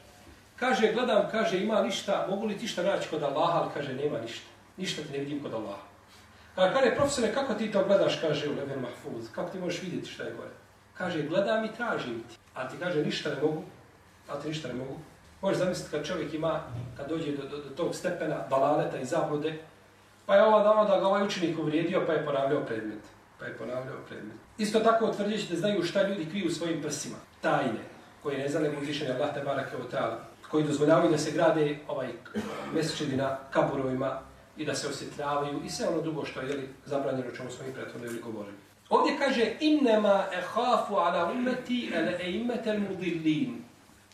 Kaže, 0.61 0.93
gledam, 0.93 1.25
kaže, 1.31 1.57
ima 1.57 1.81
ništa, 1.81 2.25
mogu 2.29 2.45
li 2.45 2.57
ti 2.57 2.67
šta 2.67 2.83
naći 2.83 3.09
kod 3.09 3.23
Allaha, 3.23 3.59
ali 3.59 3.69
kaže, 3.73 3.93
nema 3.93 4.19
ništa. 4.19 4.45
Ništa 4.77 5.01
ti 5.01 5.11
ne 5.11 5.19
vidim 5.19 5.43
kod 5.43 5.53
Allaha. 5.53 5.81
Kaže, 6.55 6.73
kaže, 6.73 6.95
profesore, 6.95 7.33
kako 7.33 7.53
ti 7.53 7.71
to 7.71 7.83
gledaš, 7.83 8.19
kaže, 8.21 8.49
u 8.49 8.53
Leven 8.55 8.81
Mahfuz, 8.81 9.31
kako 9.35 9.49
ti 9.49 9.59
možeš 9.59 9.81
vidjeti 9.81 10.09
šta 10.09 10.23
je 10.23 10.33
gore? 10.33 10.49
Kaže, 10.93 11.23
gledam 11.23 11.65
i 11.65 11.73
tražim 11.77 12.23
ti. 12.29 12.37
A 12.53 12.67
ti 12.69 12.75
kaže, 12.79 13.05
ništa 13.05 13.29
ne 13.29 13.41
mogu. 13.41 13.63
A 14.29 14.39
ti 14.39 14.47
ništa 14.47 14.67
ne 14.67 14.73
mogu. 14.73 14.97
Možeš 15.41 15.57
zamisliti 15.57 15.91
kad 15.91 16.05
čovjek 16.05 16.33
ima, 16.33 16.61
kad 16.97 17.09
dođe 17.09 17.31
do, 17.31 17.43
do, 17.43 17.57
do 17.57 17.69
tog 17.69 17.95
stepena 17.95 18.45
balaleta 18.49 18.97
i 18.97 19.05
zablude, 19.05 19.57
pa 20.25 20.35
je 20.35 20.43
ovo 20.43 20.63
dano 20.63 20.85
da 20.85 20.99
ga 20.99 21.07
ovaj 21.07 21.23
učenik 21.23 21.59
uvrijedio, 21.59 22.03
pa 22.07 22.13
je 22.13 22.25
ponavljao 22.25 22.65
predmet. 22.65 23.03
Pa 23.39 23.45
je 23.45 23.57
ponavljao 23.57 23.97
predmet. 24.09 24.37
Isto 24.57 24.79
tako 24.79 25.05
utvrđujući 25.05 25.47
da 25.49 25.59
znaju 25.59 25.83
šta 25.83 26.07
ljudi 26.07 26.29
kriju 26.29 26.47
u 26.47 26.51
svojim 26.51 26.81
prsima. 26.81 27.17
Tajne, 27.41 27.81
koje 28.23 28.37
ne 28.37 28.49
zna 28.49 28.59
nego 28.59 28.81
uzvišenje 28.81 29.11
Allah 29.11 29.33
te 29.33 29.41
barake 29.41 29.75
o 29.75 29.91
ta'ala, 29.91 30.30
koji 30.51 30.63
dozvoljavaju 30.63 31.11
da 31.11 31.17
se 31.17 31.31
grade 31.31 31.79
ovaj 31.87 32.07
mesečini 32.73 33.17
na 33.17 33.37
kaburovima 33.51 34.19
i 34.57 34.65
da 34.65 34.75
se 34.75 34.87
osjetljavaju 34.87 35.61
i 35.65 35.69
sve 35.69 35.87
ono 35.87 36.01
drugo 36.01 36.25
što 36.25 36.41
je 36.41 36.49
jeli, 36.49 36.69
zabranjeno 36.85 37.31
čemu 37.37 37.51
smo 37.51 37.67
i 37.67 37.73
prethodno 37.73 38.07
ili 38.07 38.21
govorili. 38.21 38.57
Ovdje 38.89 39.17
kaže 39.19 39.51
innema 39.59 40.25
ehafu 40.33 40.95
ala 40.95 41.31
ummeti 41.31 41.91
ele 41.93 42.17
eimetel 42.19 42.79
mudillin. 42.79 43.63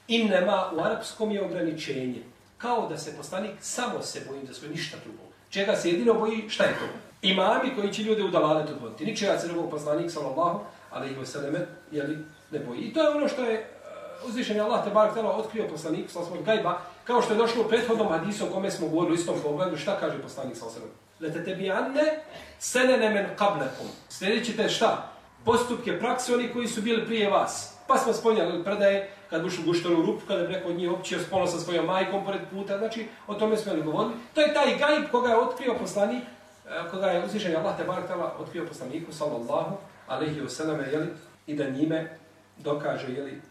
Innema 0.07 0.71
u 0.73 0.79
arapskom 0.79 1.31
je 1.31 1.45
ograničenje. 1.45 2.23
Kao 2.57 2.87
da 2.89 2.97
se 2.97 3.17
poslanik 3.17 3.51
samo 3.59 4.01
se 4.01 4.21
bojim 4.29 4.47
za 4.47 4.53
svoje 4.53 4.71
ništa 4.71 4.97
drugo. 5.03 5.23
Čega 5.49 5.75
se 5.75 5.89
jedino 5.89 6.13
boji, 6.13 6.49
šta 6.49 6.63
je 6.63 6.73
to? 6.73 6.85
Imami 7.21 7.75
koji 7.75 7.93
će 7.93 8.03
ljude 8.03 8.23
u 8.23 8.27
dalaletu 8.27 8.73
voditi. 8.81 9.05
Ničega 9.05 9.37
se 9.39 9.47
drugog 9.47 9.71
poslanik, 9.71 10.11
sallallahu, 10.11 10.59
ali 10.91 11.11
ih 11.11 11.17
vseleme, 11.19 11.59
jeli, 11.91 12.17
ne 12.51 12.59
boji. 12.59 12.79
I 12.79 12.93
to 12.93 13.01
je 13.01 13.09
ono 13.09 13.27
što 13.27 13.43
je 13.43 13.76
uzvišen 14.25 14.55
je 14.55 14.61
Allah 14.61 14.83
te 14.83 14.89
barek 14.89 15.13
tela 15.13 15.37
otkrio 15.37 15.67
poslanik, 15.69 16.11
sallallahu, 16.11 16.43
gajba, 16.43 16.81
kao 17.03 17.21
što 17.21 17.33
je 17.33 17.37
došlo 17.37 17.63
u 17.63 17.67
prethodnom 17.67 18.07
hadisu 18.07 18.45
o 18.45 18.49
kome 18.49 18.71
smo 18.71 18.87
govorili 18.87 19.11
u 19.11 19.19
istom 19.19 19.35
pogledu, 19.43 19.77
šta 19.77 19.99
kaže 19.99 20.21
poslanik, 20.21 20.57
sallallahu, 20.57 20.87
Lete 21.19 21.43
tebi 21.43 21.71
anne, 21.71 22.23
senene 22.59 23.09
men 23.09 23.25
kablekom. 23.35 23.87
Sljedeći 24.09 24.57
te 24.57 24.69
šta? 24.69 25.11
Postupke 25.45 25.99
prakse 25.99 26.33
oni 26.33 26.53
koji 26.53 26.67
su 26.67 26.81
bili 26.81 27.05
prije 27.05 27.29
vas. 27.29 27.73
Pa 27.87 27.97
smo 27.97 28.13
spominjali 28.13 28.63
predaje 28.63 29.09
kad 29.29 29.41
bušu 29.41 29.63
guštanu 29.65 30.05
rupu, 30.05 30.25
kada 30.27 30.41
je 30.41 30.49
neko 30.49 30.69
od 30.69 30.75
njih 30.75 30.91
općio 30.91 31.19
spolno 31.19 31.47
sa 31.47 31.59
svojom 31.59 31.85
majkom 31.85 32.25
pored 32.25 32.41
puta, 32.51 32.77
znači 32.77 33.07
o 33.27 33.33
tome 33.33 33.57
smo 33.57 33.73
li 33.73 33.81
govorili. 33.81 34.13
To 34.33 34.41
je 34.41 34.53
taj 34.53 34.77
gajb 34.77 35.11
koga 35.11 35.29
je 35.29 35.37
otkrio 35.37 35.73
poslanik, 35.79 36.23
e, 36.23 36.89
koga 36.91 37.07
je 37.07 37.25
uzvišen 37.25 37.55
Allah 37.55 37.77
te 37.77 37.83
barak 37.83 38.39
otkrio 38.39 38.65
poslaniku, 38.65 39.13
sallallahu 39.13 39.77
alaihi 40.07 40.41
wasallam, 40.41 40.91
jeli, 40.91 41.07
i 41.47 41.55
da 41.55 41.69
njime 41.69 42.17
dokaže 42.57 43.07
jeli, 43.13 43.41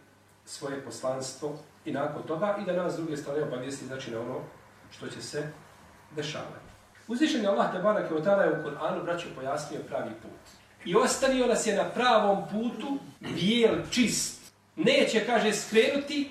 svoje 0.46 0.84
poslanstvo 0.84 1.58
i 1.84 1.92
nakon 1.92 2.22
toga 2.22 2.56
i 2.62 2.64
da 2.64 2.72
nas 2.72 2.92
s 2.92 2.96
druge 2.96 3.16
strane 3.16 3.42
obavijesti 3.42 3.86
znači 3.86 4.10
na 4.10 4.20
ono 4.20 4.40
što 4.90 5.06
će 5.06 5.22
se 5.22 5.48
dešavati. 6.16 6.66
Uzvišen 7.08 7.42
je 7.42 7.48
Allah 7.48 7.72
Tebara 7.72 8.08
Kevotala 8.08 8.42
je 8.42 8.50
u 8.50 8.62
Kur'anu 8.64 9.04
braću 9.04 9.26
pojasnio 9.34 9.80
pravi 9.88 10.10
put. 10.22 10.40
I 10.84 10.94
ostavio 10.94 11.46
nas 11.46 11.66
je 11.66 11.76
na 11.76 11.84
pravom 11.84 12.44
putu, 12.52 12.98
bijel, 13.20 13.74
čist. 13.90 14.40
Neće, 14.76 15.26
kaže, 15.26 15.52
skrenuti, 15.52 16.30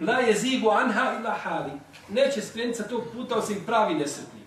la 0.00 0.18
je 0.18 0.34
zigu 0.34 0.70
anha 0.70 1.12
ila 1.20 1.34
hali. 1.42 1.72
Neće 2.08 2.42
skrenuti 2.42 2.78
sa 2.78 2.88
tog 2.88 3.02
puta, 3.12 3.34
osim 3.34 3.62
pravi 3.66 3.94
nesretnik. 3.94 4.44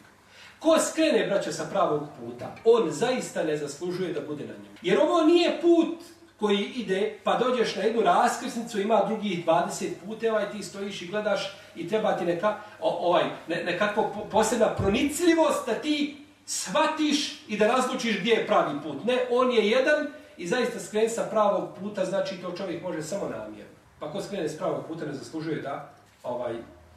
Ko 0.59 0.79
skrene, 0.79 1.27
braćo, 1.27 1.51
sa 1.51 1.65
pravog 1.71 2.03
puta, 2.19 2.55
on 2.65 2.91
zaista 2.91 3.43
ne 3.43 3.57
zaslužuje 3.57 4.13
da 4.13 4.21
bude 4.21 4.43
na 4.43 4.53
njemu. 4.53 4.75
Jer 4.81 4.99
ovo 4.99 5.21
nije 5.21 5.61
put 5.61 5.97
koji 6.39 6.57
ide, 6.57 7.19
pa 7.23 7.37
dođeš 7.37 7.75
na 7.75 7.81
jednu 7.81 8.01
raskrsnicu, 8.01 8.81
ima 8.81 9.03
drugih 9.07 9.45
20 9.45 9.91
puteva 10.05 10.41
i 10.41 10.57
ti 10.57 10.63
stojiš 10.63 11.01
i 11.01 11.07
gledaš 11.07 11.57
i 11.75 11.89
treba 11.89 12.17
ti 12.17 12.25
neka, 12.25 12.55
o, 12.79 13.07
ovaj, 13.09 13.23
ne, 13.47 13.63
nekako 13.63 14.09
posebna 14.31 14.75
pronicljivost 14.75 15.65
da 15.65 15.73
ti 15.73 16.17
shvatiš 16.45 17.47
i 17.47 17.57
da 17.57 17.67
razlučiš 17.67 18.19
gdje 18.19 18.31
je 18.31 18.47
pravi 18.47 18.79
put. 18.83 19.05
Ne, 19.05 19.17
on 19.31 19.51
je 19.51 19.69
jedan 19.69 20.07
i 20.37 20.47
zaista 20.47 20.79
skren 20.79 21.09
sa 21.09 21.27
pravog 21.31 21.69
puta, 21.79 22.05
znači 22.05 22.37
to 22.41 22.51
čovjek 22.51 22.83
može 22.83 23.03
samo 23.03 23.23
namjerno. 23.23 23.77
Pa 23.99 24.11
ko 24.11 24.21
skrene 24.21 24.49
s 24.49 24.57
pravog 24.57 24.85
puta 24.87 25.05
ne 25.05 25.13
zaslužuje 25.13 25.61
da 25.61 25.93
ovaj 26.23 26.55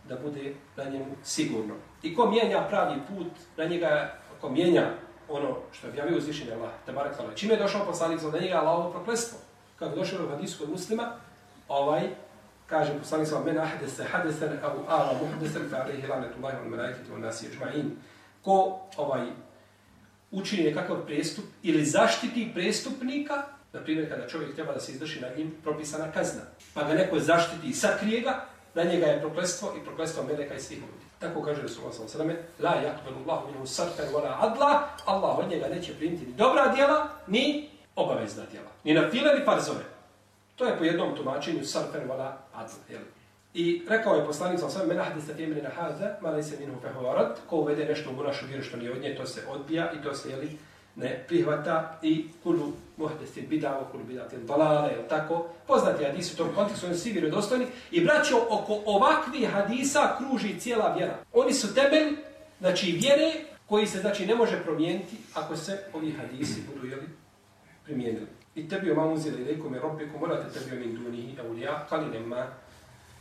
da 0.09 0.17
bude 0.17 0.55
na 0.77 0.85
njemu 0.85 1.07
sigurno. 1.25 1.75
I 2.03 2.15
ko 2.15 2.31
mijenja 2.31 2.67
pravi 2.69 3.01
put, 3.09 3.33
na 3.57 3.65
njega, 3.65 4.15
ko 4.41 4.49
mijenja 4.49 4.91
ono 5.31 5.57
što 5.73 5.87
je 5.87 5.91
objavio 5.91 6.19
uzvišenje 6.19 6.53
Allah, 6.53 6.71
te 6.87 6.93
barek 6.93 7.17
tala. 7.17 7.35
Čime 7.35 7.55
je 7.55 7.63
došao 7.63 7.87
poslanik 7.87 8.21
za 8.21 8.39
njega 8.41 8.55
Allahovo 8.55 8.91
proklestvo? 8.91 9.39
Kako 9.79 9.97
došao 9.97 10.27
u 10.27 10.29
hadisu 10.29 10.59
kod 10.59 10.71
muslima, 10.71 11.13
ovaj, 11.69 12.09
kaže 12.67 12.99
poslanik 12.99 13.29
sa 13.29 13.41
men 13.45 13.59
ahdese 13.59 14.05
hadesen 14.05 14.59
au 14.63 14.79
ala 14.89 15.13
muhdesen 15.23 15.63
fa 15.71 15.77
alaihi 15.77 16.07
lanetullahi 16.07 16.57
wa 16.57 16.69
malaikati 16.69 17.11
wa 17.11 17.19
nasi 17.19 17.47
ajma'in. 17.47 17.91
Ko 18.43 18.81
ovaj, 18.97 19.27
učini 20.31 20.65
nekakav 20.65 21.07
prestup 21.07 21.45
ili 21.63 21.85
zaštiti 21.85 22.51
prestupnika, 22.55 23.43
na 23.73 23.81
primjer 23.81 24.09
kada 24.09 24.29
čovjek 24.29 24.55
treba 24.55 24.73
da 24.73 24.81
se 24.81 24.93
izdrži 24.93 25.21
na 25.21 25.29
njim 25.37 25.55
propisana 25.63 26.13
kazna, 26.13 26.43
pa 26.75 26.85
ga 26.85 26.95
neko 26.95 27.19
zaštiti 27.19 27.67
i 27.69 27.75
sakrije 27.75 28.21
ga, 28.21 28.47
na 28.75 28.83
njega 28.83 29.07
je 29.07 29.21
proklestvo 29.21 29.75
i 29.83 29.85
proklestvo 29.85 30.25
meleka 30.25 30.55
i 30.55 30.61
svih 30.61 30.79
ljudi. 30.79 31.10
Tako 31.21 31.43
kaže 31.43 31.63
Resulullah 31.63 31.95
sallallahu 31.95 32.21
alejhi 32.21 32.39
ve 32.39 32.43
selleme: 32.43 32.49
"La 32.59 32.75
yaqbalu 32.89 33.17
Allahu 33.23 33.53
minhu 33.53 33.67
sarfan 33.67 34.07
wala 34.15 34.37
adla." 34.41 34.89
Allah 35.07 35.39
od 35.39 35.49
njega 35.51 35.69
neće 35.69 35.95
primiti 35.95 36.27
ni 36.27 36.33
dobra 36.33 36.73
djela, 36.75 37.09
ni 37.27 37.69
obavezna 37.97 38.45
djela. 38.51 38.71
Ni 38.85 38.95
na 38.95 39.11
file 39.11 39.35
ni 39.39 39.45
farzove. 39.45 39.85
To 40.57 40.65
je 40.65 40.79
po 40.79 40.85
jednom 40.85 41.17
tumačenju 41.17 41.65
sarfan 41.65 42.09
wala 42.09 42.33
adla, 42.55 42.81
jel? 42.89 43.03
I 43.55 43.83
rekao 43.89 44.15
je 44.15 44.27
poslanik 44.27 44.59
sallallahu 44.59 44.81
alejhi 44.81 44.89
ve 44.89 44.95
selleme: 44.95 44.95
"Men 44.95 45.05
hadisa 45.05 45.35
fi 45.35 45.45
amrina 45.45 45.71
hadha 45.77 46.17
ma 46.21 46.29
laysa 46.31 46.61
minhu 46.61 46.81
fa 46.83 46.89
huwa 46.99 47.15
rad." 47.15 47.39
Ko 47.47 47.57
uvede 47.57 47.85
nešto 47.85 48.11
u 48.11 48.23
našu 48.23 48.47
vjeru 48.47 48.63
što 48.65 48.77
nije 48.77 48.93
od 48.93 49.03
nje, 49.03 49.17
to 49.17 49.27
se 49.27 49.41
odbija 49.49 49.93
i 49.93 50.03
to 50.03 50.15
se 50.15 50.31
jeli 50.31 50.59
ne 51.01 51.25
prihvata 51.29 51.99
i 52.03 52.29
kulu 52.43 52.73
bid'a 52.99 53.49
bidao, 53.49 53.89
kulu 53.93 54.05
bidati 54.05 54.37
dalale, 54.37 54.93
ili 54.93 55.09
tako. 55.09 55.47
Poznati 55.67 56.05
hadis 56.05 56.35
u 56.35 56.37
tom 56.37 56.49
kontekstu, 56.55 56.87
oni 56.87 56.95
su 56.95 57.01
svi 57.01 57.13
vjerodostojni. 57.13 57.67
I 57.91 58.05
braćo, 58.05 58.37
oko 58.51 58.83
ovakvih 58.87 59.51
hadisa 59.51 60.17
kruži 60.19 60.61
cijela 60.61 60.95
vjera. 60.95 61.19
Oni 61.33 61.53
su 61.53 61.75
temelj, 61.75 62.17
znači 62.61 62.93
vjere, 62.93 63.33
koji 63.67 63.87
se 63.87 63.99
znači 64.01 64.27
ne 64.27 64.35
može 64.35 64.63
promijeniti 64.63 65.17
ako 65.35 65.57
se 65.57 65.79
ovi 65.95 66.13
hadisi 66.13 66.63
budu 66.75 66.87
jeli, 66.87 67.07
primijenili. 67.85 68.27
I 68.55 68.69
tebi 68.69 68.91
o 68.91 68.95
mamu 68.95 69.17
zili 69.17 69.45
rekom 69.45 69.75
je 69.75 69.81
robbiku, 69.81 70.19
morate 70.19 70.59
tebi 70.59 70.77
o 70.77 70.81
min 70.81 71.05
dunihi, 71.05 71.37
eulija, 71.39 71.87
kali 71.89 72.19
nema 72.19 72.47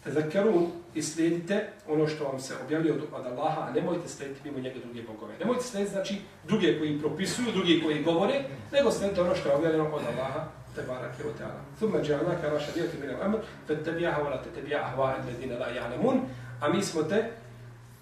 Tezakerun 0.03 0.67
i 0.93 1.01
slijedite 1.01 1.67
ono 1.87 2.07
što 2.07 2.23
vam 2.23 2.39
se 2.39 2.53
objavljuje 2.65 2.93
od, 2.93 3.01
od 3.13 3.25
Allaha, 3.25 3.61
a 3.61 3.71
nemojte 3.71 4.09
slijediti 4.09 4.41
mimo 4.43 4.59
njega 4.59 4.79
druge 4.79 5.01
bogove. 5.01 5.33
Nemojte 5.39 5.63
slijediti 5.63 5.93
znači 5.93 6.21
druge 6.47 6.79
koji 6.79 6.99
propisuju, 6.99 7.51
drugi 7.51 7.81
koji 7.83 8.03
govore, 8.03 8.43
nego 8.71 8.91
slijedite 8.91 9.21
ono 9.21 9.35
što 9.35 9.49
je 9.49 9.55
objavljeno 9.55 9.85
od 9.85 10.01
Allaha, 10.13 10.45
te 10.75 10.81
barake 10.87 11.23
o 11.23 11.33
teala. 11.37 11.61
Thumma 11.77 12.01
džavna 12.01 12.41
ka 12.41 12.47
vaša 12.47 12.71
dijeti 12.71 12.97
mine 13.01 13.15
amr, 13.21 13.37
fe 13.67 13.83
tebijaha 13.83 14.21
vala 14.21 14.43
te 14.43 14.49
tebija 14.49 14.85
ahva 14.85 15.15
la 15.59 15.67
ja'lemun, 15.67 16.19
a 16.61 16.69
mi 16.69 16.83
smo 16.83 17.03
te 17.03 17.31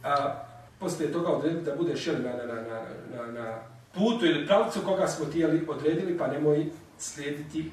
a, 0.03 0.43
poslije 0.79 1.11
toga 1.11 1.29
odredili 1.29 1.63
da 1.63 1.75
budeš 1.75 2.03
šel 2.03 2.15
na, 2.23 2.33
na, 2.45 2.61
na, 2.61 2.81
na, 3.15 3.31
na 3.31 3.59
putu 3.93 4.25
ili 4.25 4.47
pravcu 4.47 4.79
koga 4.85 5.07
smo 5.07 5.25
tijeli 5.25 5.65
odredili, 5.67 6.17
pa 6.17 6.27
nemoj 6.27 6.65
slijediti 6.97 7.71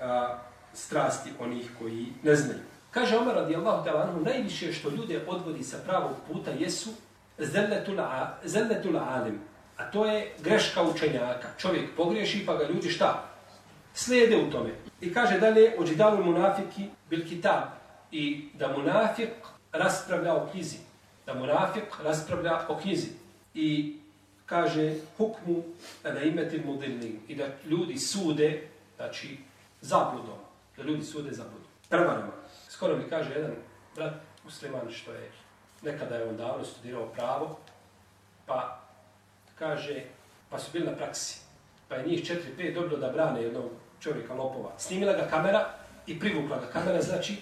a, 0.00 0.38
strasti 0.74 1.30
onih 1.40 1.70
koji 1.78 2.06
ne 2.22 2.36
znaju. 2.36 2.60
Kaže 2.94 3.18
Omer 3.18 3.34
radijallahu 3.34 3.84
ta'ala 3.84 4.02
anhu, 4.02 4.20
najviše 4.20 4.72
što 4.72 4.90
ljude 4.90 5.24
odvodi 5.26 5.62
sa 5.62 5.76
pravog 5.86 6.12
puta 6.28 6.50
jesu 6.50 6.90
zelletul 8.44 8.98
alim. 8.98 9.40
A 9.76 9.90
to 9.90 10.06
je 10.06 10.32
greška 10.42 10.82
učenjaka. 10.82 11.48
Čovjek 11.58 11.96
pogriješi 11.96 12.46
pa 12.46 12.56
ga 12.56 12.64
ljudi 12.64 12.90
šta? 12.90 13.24
Slijede 13.94 14.36
u 14.36 14.50
tome. 14.50 14.70
I 15.00 15.14
kaže 15.14 15.40
dalje, 15.40 15.74
ođidalu 15.78 16.24
munafiki 16.24 16.88
bil 17.10 17.28
kitab. 17.28 17.62
I 18.12 18.48
da 18.54 18.68
munafik 18.68 19.32
raspravlja 19.72 20.34
o 20.34 20.46
knjizi. 20.52 20.76
Da 21.26 21.34
munafik 21.34 21.84
raspravlja 22.02 22.60
o 22.68 22.78
knjizi. 22.78 23.08
I 23.54 23.96
kaže 24.46 24.94
hukmu 25.16 25.64
na 26.04 26.20
imetil 26.20 26.60
mudilni. 26.66 27.20
I 27.28 27.34
da 27.34 27.44
ljudi 27.66 27.98
sude, 27.98 28.68
znači, 28.96 29.38
zabludom. 29.80 30.38
Da 30.76 30.82
ljudi 30.82 31.02
sude 31.02 31.32
zabludom. 31.32 31.68
Prvarama. 31.88 32.43
Skoro 32.84 32.96
mi 32.98 33.10
kaže 33.10 33.30
jedan 33.34 33.50
brat 33.96 34.12
musliman 34.44 34.92
što 34.92 35.12
je 35.12 35.30
nekada 35.82 36.16
je 36.16 36.28
on 36.28 36.36
davno 36.36 36.64
studirao 36.64 37.06
pravo, 37.06 37.58
pa 38.46 38.80
kaže, 39.58 40.02
pa 40.50 40.58
su 40.58 40.70
bili 40.72 40.86
na 40.86 40.92
praksi, 40.92 41.40
pa 41.88 41.94
je 41.94 42.06
njih 42.06 42.24
4-5 42.58 42.74
dobilo 42.74 42.96
da 42.96 43.08
brane 43.08 43.42
jednog 43.42 43.64
čovjeka 44.00 44.34
lopova. 44.34 44.72
Snimila 44.78 45.12
ga 45.12 45.26
kamera 45.30 45.68
i 46.06 46.20
privukla 46.20 46.58
ga 46.58 46.66
kamera, 46.66 47.02
znači 47.02 47.36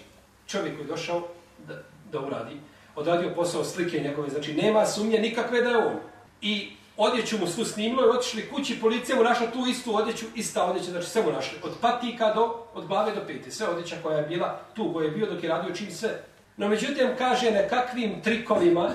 čovjek 0.47 0.75
koji 0.75 0.85
je 0.85 0.87
došao 0.87 1.27
da, 1.67 1.81
da 2.11 2.19
uradi, 2.19 2.57
odradio 2.95 3.35
posao 3.35 3.63
slike 3.63 3.99
njegove, 3.99 4.29
znači 4.29 4.53
nema 4.53 4.85
sumnje 4.85 5.19
nikakve 5.19 5.61
da 5.61 5.69
je 5.69 5.77
on. 5.77 5.99
I 6.41 6.71
odjeću 6.97 7.37
mu 7.37 7.47
svu 7.47 7.65
snimilo 7.65 8.05
i 8.05 8.17
otišli 8.17 8.49
kući, 8.49 8.79
policija 8.81 9.17
mu 9.17 9.23
našla 9.23 9.51
tu 9.51 9.65
istu 9.69 9.95
odjeću, 9.95 10.25
ista 10.35 10.65
odjeća, 10.65 10.91
znači 10.91 11.09
sve 11.09 11.21
mu 11.21 11.31
našli. 11.31 11.57
Od 11.63 11.71
patika 11.81 12.33
do, 12.33 12.65
od 12.73 12.87
glave 12.87 13.15
do 13.15 13.21
pete, 13.27 13.51
sve 13.51 13.67
odjeća 13.67 13.95
koja 14.03 14.17
je 14.17 14.27
bila 14.27 14.59
tu, 14.73 14.93
koja 14.93 15.05
je 15.05 15.11
bio 15.11 15.33
dok 15.33 15.43
je 15.43 15.49
radio 15.49 15.75
čim 15.75 15.91
sve. 15.91 16.23
No 16.57 16.67
međutim, 16.67 17.07
kaže 17.17 17.51
nekakvim 17.51 18.21
trikovima, 18.21 18.89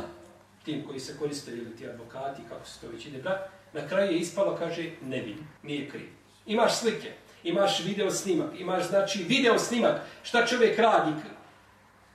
tim 0.64 0.84
koji 0.86 1.00
se 1.00 1.18
koriste, 1.18 1.50
ili 1.50 1.76
ti 1.76 1.88
advokati, 1.88 2.42
kako 2.48 2.66
se 2.66 2.80
to 2.80 2.86
već 2.92 3.06
ide 3.06 3.18
brat, 3.18 3.50
na 3.72 3.88
kraju 3.88 4.12
je 4.12 4.18
ispalo, 4.18 4.56
kaže, 4.56 4.90
ne 5.02 5.34
nije 5.62 5.90
kriv. 5.90 6.08
Imaš 6.46 6.76
slike. 6.76 7.12
imaš 7.44 7.84
video 7.84 8.10
snimak, 8.10 8.60
imaš 8.60 8.88
znači 8.88 9.22
video 9.22 9.58
snimak, 9.58 10.00
šta 10.22 10.46
čovjek 10.46 10.78
radi. 10.78 11.12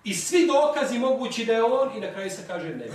I 0.03 0.13
svi 0.13 0.47
dokazi 0.47 0.99
mogući 0.99 1.45
da 1.45 1.53
je 1.53 1.63
on 1.63 1.97
i 1.97 1.99
na 1.99 2.11
kraju 2.11 2.29
se 2.29 2.43
kaže 2.47 2.69
ne. 2.69 2.87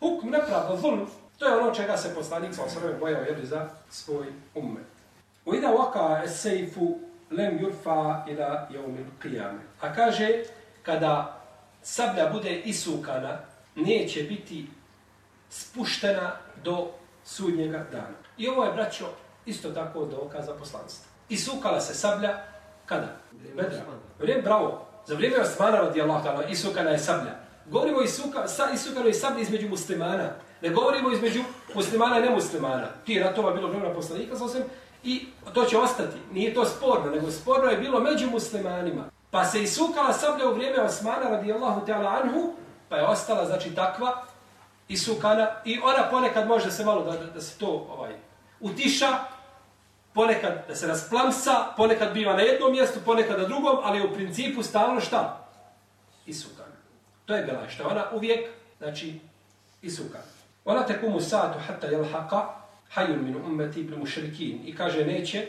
Hukm 0.00 0.28
nepravda, 0.28 0.76
zulm, 0.80 1.06
to 1.42 1.48
je 1.48 1.56
ono 1.56 1.74
čega 1.74 1.96
se 1.96 2.14
poslanik 2.14 2.54
sa 2.54 2.64
osrame 2.64 2.94
bojao 2.94 3.22
jeli 3.22 3.46
za 3.46 3.68
svoj 3.90 4.26
umet. 4.54 4.86
U 5.44 5.54
ida 5.54 5.68
waka 5.68 6.28
sejfu 6.28 6.98
lem 7.30 7.58
yurfa 7.58 8.22
ila 8.28 8.68
jeumil 8.70 9.04
qiyame. 9.22 9.58
A 9.80 9.94
kaže, 9.94 10.44
kada 10.82 11.40
sablja 11.82 12.28
bude 12.32 12.60
isukana, 12.60 13.38
neće 13.74 14.22
biti 14.22 14.66
spuštena 15.50 16.32
do 16.64 16.90
sudnjega 17.24 17.86
dana. 17.92 18.16
I 18.38 18.48
ovo 18.48 18.64
je, 18.64 18.72
braćo, 18.72 19.06
isto 19.46 19.70
tako 19.70 20.04
dokaz 20.04 20.46
za 20.46 20.54
poslanstvo. 20.54 21.10
Isukala 21.28 21.80
se 21.80 21.94
sablja, 21.94 22.38
kada? 22.86 23.16
Bedra. 23.56 23.82
Vrijeme, 24.18 24.42
bravo. 24.42 24.86
Za 25.06 25.14
vrijeme 25.14 25.40
Osmana 25.40 25.76
radi 25.76 26.02
Allah, 26.02 26.50
isukana 26.50 26.90
je 26.90 26.98
sablja. 26.98 27.34
Govorimo 27.66 28.02
isuka, 28.02 28.48
sa, 28.48 28.70
isukano 28.74 29.06
je 29.06 29.14
sablja 29.14 29.42
između 29.42 29.68
muslimana. 29.68 30.30
Ne 30.62 30.70
govorimo 30.70 31.10
između 31.10 31.42
muslimana 31.74 32.18
i 32.18 32.22
nemuslimana. 32.22 32.86
Ti 33.04 33.18
ratova 33.18 33.52
bilo 33.52 33.68
vremena 33.68 33.94
poslanika, 33.94 34.36
sa 34.36 34.58
i 35.04 35.26
to 35.54 35.64
će 35.64 35.78
ostati. 35.78 36.16
Nije 36.32 36.54
to 36.54 36.64
sporno, 36.64 37.10
nego 37.10 37.30
sporno 37.30 37.70
je 37.70 37.76
bilo 37.76 38.00
među 38.00 38.30
muslimanima. 38.30 39.04
Pa 39.30 39.44
se 39.44 39.62
isukala 39.62 40.12
sablja 40.12 40.48
u 40.48 40.54
vrijeme 40.54 40.82
Osmana 40.82 41.30
radi 41.30 41.52
Allahu 41.52 41.86
ta'ala 41.86 42.22
anhu, 42.22 42.54
pa 42.88 42.96
je 42.96 43.06
ostala, 43.06 43.46
znači, 43.46 43.74
takva 43.74 44.22
isukana 44.88 45.48
i 45.64 45.80
ona 45.80 46.08
ponekad 46.10 46.48
može 46.48 46.70
se 46.70 46.84
malo 46.84 47.04
da, 47.04 47.10
da, 47.10 47.26
da 47.26 47.40
se 47.40 47.58
to 47.58 47.86
ovaj 47.90 48.12
utiša, 48.60 49.18
ponekad 50.12 50.64
da 50.68 50.74
se 50.74 50.86
rasplamsa, 50.86 51.66
ponekad 51.76 52.12
biva 52.12 52.32
na 52.32 52.40
jednom 52.40 52.72
mjestu, 52.72 53.00
ponekad 53.04 53.38
na 53.38 53.44
drugom, 53.44 53.78
ali 53.82 54.06
u 54.06 54.14
principu 54.14 54.62
stalno 54.62 55.00
šta? 55.00 55.48
Isukana. 56.26 56.76
To 57.24 57.34
je 57.34 57.44
bila 57.44 57.68
što 57.68 57.88
ona 57.88 58.04
uvijek, 58.12 58.48
znači, 58.78 59.20
isukana. 59.82 60.41
Ona 60.64 60.86
te 60.86 61.00
kumu 61.00 61.20
satu 61.20 61.58
hatta 61.58 61.86
jel 61.86 62.04
haka, 62.04 62.54
hajun 62.90 63.24
min 63.24 63.36
ummeti 63.36 63.82
bil 63.82 63.98
mušrikin. 63.98 64.60
I 64.64 64.74
kaže, 64.76 65.04
neće 65.04 65.46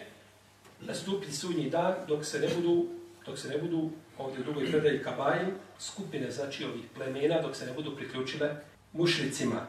nastupiti 0.80 1.36
sudnji 1.36 1.70
dan 1.70 1.94
dok 2.08 2.26
se 2.26 2.40
ne 2.40 2.48
budu, 2.56 2.86
dok 3.26 3.40
se 3.40 3.50
ne 3.50 3.58
budu 3.58 3.90
ovdje 4.18 4.40
u 4.40 4.44
drugoj 4.44 4.72
predaji 4.72 5.04
kabajim, 5.04 5.52
skupine, 5.80 6.32
znači 6.32 6.66
ovih 6.66 6.86
plemena, 6.96 7.42
dok 7.42 7.56
se 7.56 7.66
ne 7.66 7.74
budu 7.74 7.96
priključile 7.96 8.56
mušricima. 8.94 9.68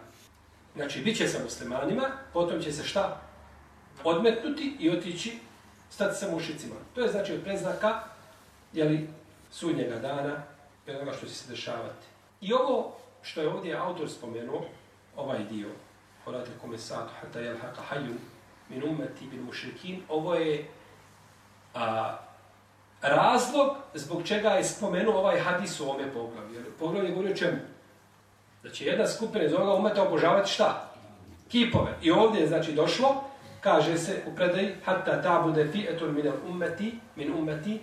Znači, 0.74 1.00
bit 1.00 1.16
će 1.16 1.28
sa 1.28 1.38
muslimanima, 1.44 2.10
potom 2.32 2.62
će 2.62 2.72
se 2.72 2.84
šta? 2.84 3.20
Odmetnuti 4.04 4.76
i 4.80 4.90
otići, 4.90 5.38
stati 5.90 6.18
sa 6.18 6.30
mušicima. 6.30 6.74
To 6.94 7.00
je 7.00 7.08
znači 7.08 7.32
od 7.32 7.42
preznaka, 7.42 8.00
jeli, 8.72 9.08
sudnjega 9.50 9.98
dana, 9.98 10.42
i 10.86 10.90
onoga 10.90 11.12
što 11.12 11.26
će 11.26 11.34
se 11.34 11.50
dešavati. 11.50 12.06
I 12.40 12.52
ovo 12.52 12.96
što 13.22 13.40
je 13.40 13.48
ovdje 13.48 13.76
autor 13.76 14.10
spomenuo, 14.10 14.64
ovaj 15.16 15.44
dio, 15.50 15.68
Horat 16.24 16.48
kome 16.60 16.78
satu, 16.78 17.12
hata 17.20 17.40
jel 17.40 17.56
haka 17.56 17.82
haju, 17.82 18.14
min 18.68 18.82
umeti 18.88 19.26
bil 19.26 19.42
mušrikin, 19.42 20.02
ovo 20.08 20.34
je 20.34 20.68
a, 21.74 22.16
razlog 23.02 23.76
zbog 23.94 24.22
čega 24.26 24.48
je 24.48 24.64
spomenuo 24.64 25.18
ovaj 25.18 25.40
hadis 25.40 25.80
u 25.80 25.84
ovome 25.84 26.12
poglavlju. 26.12 26.64
Poglavlje 26.78 27.10
govori 27.10 27.32
o 27.32 27.36
čemu? 27.36 27.58
da 28.64 28.70
će 28.70 28.86
jedna 28.86 29.06
skupina 29.06 29.44
iz 29.44 29.52
ovoga 29.52 29.74
umeta 29.74 30.02
obožavati 30.02 30.50
šta? 30.50 30.90
Kipove. 31.48 31.92
I 32.02 32.10
ovdje 32.10 32.40
je 32.40 32.48
znači 32.48 32.72
došlo, 32.72 33.24
kaže 33.60 33.98
se 33.98 34.22
u 34.32 34.36
predaji, 34.36 34.74
hatta 34.84 35.22
ta 35.22 35.42
bude 35.42 35.68
fi 35.72 35.88
min 36.00 36.14
min 36.14 36.32
ummeti, 36.48 36.98
min 37.16 37.34
ummeti, 37.34 37.80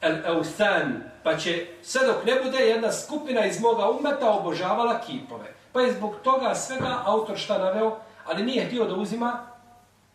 el 0.00 0.16
eusan, 0.26 1.02
pa 1.22 1.36
će 1.36 1.66
sve 1.82 2.06
dok 2.06 2.24
ne 2.24 2.32
bude 2.44 2.58
jedna 2.58 2.92
skupina 2.92 3.46
iz 3.46 3.60
moga 3.60 3.90
umeta 3.90 4.30
obožavala 4.30 5.00
kipove. 5.00 5.54
Pa 5.74 5.80
je 5.80 5.92
zbog 5.92 6.14
toga 6.22 6.54
svega 6.54 7.02
autor 7.04 7.38
šta 7.38 7.58
naveo, 7.58 7.96
ali 8.26 8.42
nije 8.42 8.66
htio 8.66 8.84
da 8.84 8.94
uzima 8.94 9.46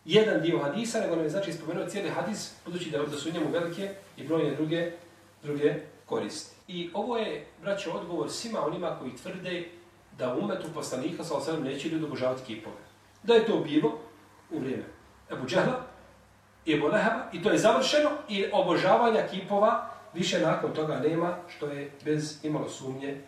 jedan 0.04 0.40
dio 0.40 0.58
hadisa, 0.58 1.00
nego 1.00 1.14
nam 1.14 1.24
je 1.24 1.30
znači 1.30 1.52
spomenuo 1.52 1.86
cijeli 1.86 2.10
hadis, 2.10 2.52
budući 2.64 2.90
da, 2.90 3.02
da 3.02 3.16
su 3.16 3.32
njemu 3.32 3.50
velike 3.50 3.94
i 4.16 4.24
brojne 4.24 4.54
druge, 4.54 4.92
druge 5.42 5.74
koristi. 6.06 6.56
I 6.68 6.90
ovo 6.94 7.16
je, 7.16 7.46
braćo, 7.62 7.90
odgovor 7.90 8.30
svima 8.30 8.66
onima 8.66 8.96
koji 8.98 9.16
tvrde 9.16 9.68
da 10.18 10.34
umetu 10.34 10.68
poslanika 10.74 11.24
sa 11.24 11.34
osam 11.34 11.62
neće 11.62 11.88
ljudi 11.88 12.04
obožavati 12.04 12.42
kipove. 12.46 12.76
Da 13.22 13.34
je 13.34 13.46
to 13.46 13.58
bilo 13.58 13.98
u 14.50 14.58
vrijeme 14.58 14.84
Ebu 15.32 15.46
Džahla 15.46 15.80
i 16.66 16.74
Ebu 16.74 16.86
Leheba 16.86 17.30
i 17.32 17.42
to 17.42 17.50
je 17.50 17.58
završeno 17.58 18.10
i 18.28 18.46
obožavanja 18.52 19.26
kipova 19.30 19.90
više 20.14 20.40
nakon 20.40 20.74
toga 20.74 20.98
nema 20.98 21.36
što 21.48 21.66
je 21.66 21.90
bez 22.04 22.44
imalo 22.44 22.68
sumnje 22.68 23.20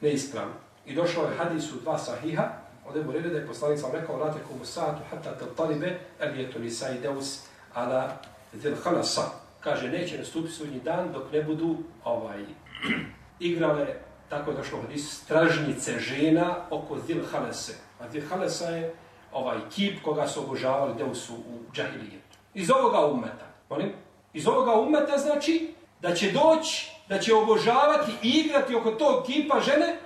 neispravno. 0.00 0.65
I 0.86 0.94
došao 0.94 1.24
je 1.24 1.36
hadis 1.36 1.72
u 1.72 1.80
dva 1.80 1.98
sahiha 1.98 2.48
od 2.88 2.96
Ebu 2.96 3.12
Leheba 3.12 3.28
da 3.28 3.38
je 3.38 3.46
poslanik 3.46 3.80
sam 3.80 3.92
rekao 3.92 4.16
vrate 4.16 4.38
kumu 4.48 4.64
satu 4.64 5.02
hatta 5.10 5.38
tel 5.38 5.48
talibe 5.56 5.98
el 6.20 6.40
je 6.40 6.52
to 6.52 6.58
nisa 6.58 6.90
i 6.90 6.98
deus 6.98 7.40
ala 7.74 8.16
zil 8.52 8.74
halasa. 8.84 9.22
Kaže, 9.60 9.88
neće 9.88 10.18
nastupiti 10.18 10.54
sudnji 10.54 10.80
dan 10.80 11.12
dok 11.12 11.32
ne 11.32 11.42
budu 11.42 11.76
ovaj 12.04 12.44
igrale 13.40 13.86
tako 14.28 14.50
je 14.50 14.56
došlo 14.56 14.80
hadis, 14.82 15.22
stražnice 15.22 15.98
žena 15.98 16.56
oko 16.70 16.98
Zil 17.06 17.24
halase. 17.32 17.74
A 18.00 18.10
Zil 18.10 18.22
halasa 18.28 18.68
je 18.68 18.94
ovaj 19.32 19.58
kip 19.74 20.02
koga 20.02 20.26
su 20.28 20.40
obožavali 20.40 20.94
deusu 20.98 21.26
su 21.26 21.34
u 21.34 21.74
džahilijetu. 21.74 22.38
Iz 22.54 22.70
ovoga 22.70 23.06
umeta. 23.06 23.46
Molim? 23.70 23.92
Iz 24.32 24.46
ovoga 24.46 24.80
umeta 24.80 25.18
znači 25.18 25.74
da 26.02 26.14
će 26.14 26.32
doći, 26.32 26.90
da 27.08 27.18
će 27.18 27.34
obožavati 27.34 28.12
i 28.22 28.28
igrati 28.28 28.74
oko 28.74 28.90
tog 28.90 29.26
kipa 29.26 29.60
žene 29.60 29.96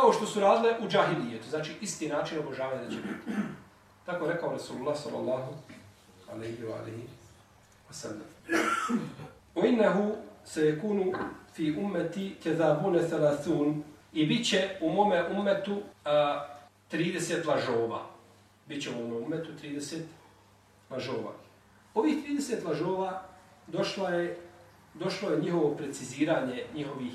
kao 0.00 0.12
što 0.12 0.26
su 0.26 0.40
radile 0.40 0.74
u 0.80 0.88
džahilijetu. 0.88 1.48
Znači 1.48 1.72
isti 1.80 2.08
način 2.08 2.38
obožavanja 2.38 2.82
da 2.82 2.90
će 2.90 2.96
biti. 2.96 3.40
Tako 4.06 4.24
je 4.24 4.32
rekao 4.32 4.52
Rasulullah 4.52 4.96
sallallahu 4.98 5.52
alaihi 6.32 6.62
wa 6.62 6.78
alaihi 6.80 7.08
wa 7.90 7.92
sallam. 7.92 8.26
U 9.54 9.64
innehu 9.64 10.12
se 10.44 10.66
je 10.66 10.80
kunu 10.80 11.12
fi 11.54 11.76
ummeti 11.78 12.36
kezabune 12.42 13.08
salasun 13.08 13.82
i 14.12 14.26
bit 14.26 14.48
će 14.48 14.76
u 14.80 14.92
mome 14.92 15.24
ummetu 15.30 15.82
a, 16.04 16.46
30 16.92 17.46
lažova. 17.46 18.06
Biće 18.68 18.90
u 18.90 19.02
mome 19.02 19.16
ummetu 19.16 19.50
30 19.62 20.00
lažova. 20.90 21.32
Ovih 21.94 22.16
30 22.28 22.64
lažova 22.68 23.22
došla 23.66 24.10
je, 24.10 24.38
došlo 24.94 25.30
je 25.30 25.40
njihovo 25.40 25.74
preciziranje 25.74 26.64
njihovih, 26.74 27.12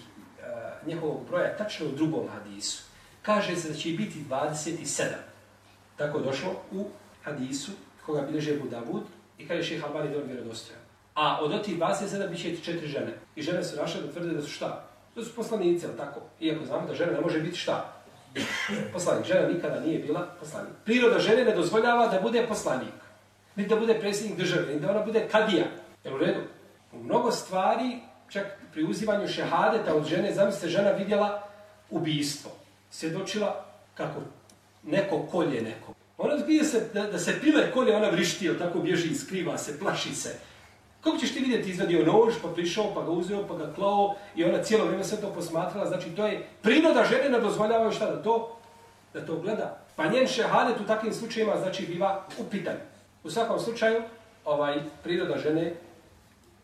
Eh, 0.52 0.88
njihovog 0.88 1.28
broja 1.30 1.58
tačno 1.58 1.86
u 1.86 1.92
drugom 1.92 2.28
hadisu. 2.34 2.84
Kaže 3.22 3.56
se 3.56 3.70
da 3.70 3.76
će 3.76 3.90
biti 3.90 4.24
27. 4.30 5.06
Tako 5.98 6.20
došlo 6.20 6.52
u 6.72 6.88
hadisu 7.24 7.72
koga 8.06 8.22
bileže 8.22 8.60
Budavud 8.60 9.04
i 9.38 9.48
kaže 9.48 9.64
šeha 9.64 9.88
Albani 9.88 10.16
on 10.16 10.24
vjerodostojan. 10.28 10.82
A 11.16 11.40
od 11.42 11.54
otih 11.54 11.80
27 11.80 12.30
bit 12.30 12.42
će 12.42 12.58
četiri 12.58 12.88
žene. 12.88 13.14
I 13.36 13.42
žene 13.42 13.64
su 13.64 13.76
našle 13.76 14.02
da 14.02 14.12
tvrde 14.12 14.34
da 14.34 14.42
su 14.42 14.50
šta? 14.50 14.88
Da 15.16 15.24
su 15.24 15.36
poslanice, 15.36 15.88
ali 15.88 15.98
tako? 15.98 16.22
Iako 16.40 16.66
znamo 16.66 16.88
da 16.88 16.94
žena 16.94 17.12
ne 17.12 17.22
može 17.22 17.40
biti 17.40 17.58
šta? 17.58 17.94
Poslanik. 18.94 19.26
Žena 19.26 19.48
nikada 19.48 19.80
nije 19.80 20.00
bila 20.00 20.28
poslanik. 20.40 20.74
Priroda 20.86 21.20
žene 21.20 21.46
ne 21.46 21.56
dozvoljava 21.56 22.08
da 22.08 22.22
bude 22.22 22.46
poslanik. 22.48 22.94
Ni 23.56 23.68
da 23.68 23.76
bude 23.76 24.00
predsjednik 24.00 24.38
države, 24.40 24.74
ni 24.74 24.80
da 24.80 24.92
ona 24.92 25.06
bude 25.06 25.28
kadija. 25.32 25.66
Jel 26.04 26.16
u 26.16 26.18
redu? 26.18 26.40
U 26.92 27.04
mnogo 27.04 27.32
stvari, 27.32 28.00
čak 28.30 28.61
pri 28.73 28.84
uzivanju 28.84 29.27
šehadeta 29.27 29.95
od 29.95 30.05
žene, 30.05 30.34
zamislite, 30.34 30.69
žena 30.69 30.91
vidjela 30.91 31.43
ubijstvo. 31.89 32.51
Svjedočila 32.89 33.65
kako 33.93 34.21
neko 34.84 35.27
kolje 35.31 35.62
neko. 35.62 35.93
Ona 36.17 36.36
vidi 36.36 36.65
se 36.65 36.89
da, 36.93 37.03
da 37.03 37.19
se 37.19 37.39
pile 37.41 37.71
kolje, 37.71 37.95
ona 37.95 38.10
vrišti, 38.10 38.57
tako 38.60 38.79
bježi, 38.79 39.15
skriva 39.15 39.57
se, 39.57 39.79
plaši 39.79 40.15
se. 40.15 40.39
Kako 41.01 41.17
ćeš 41.17 41.34
ti 41.34 41.39
vidjeti 41.39 41.69
izvadio 41.69 42.05
nož, 42.05 42.34
pa 42.43 42.49
prišao, 42.49 42.93
pa 42.93 43.03
ga 43.03 43.12
uzeo, 43.12 43.47
pa 43.47 43.55
ga 43.57 43.73
klao 43.73 44.15
i 44.36 44.43
ona 44.43 44.63
cijelo 44.63 44.86
vrijeme 44.86 45.03
sve 45.03 45.21
to 45.21 45.34
posmatrala. 45.34 45.88
Znači, 45.88 46.10
to 46.10 46.27
je 46.27 46.47
priroda 46.62 47.03
žene 47.03 47.29
ne 47.29 47.39
dozvoljava 47.39 47.91
šta 47.91 48.05
da 48.05 48.23
to, 48.23 48.57
da 49.13 49.25
to 49.25 49.36
gleda. 49.36 49.77
Pa 49.95 50.07
njen 50.07 50.27
šehadet 50.27 50.79
u 50.79 50.88
takvim 50.88 51.13
slučajima 51.13 51.57
znači 51.57 51.86
biva 51.86 52.25
upitan. 52.39 52.75
U 53.23 53.29
svakom 53.29 53.60
slučaju, 53.60 54.01
ovaj 54.45 54.79
priroda 55.03 55.38
žene 55.38 55.73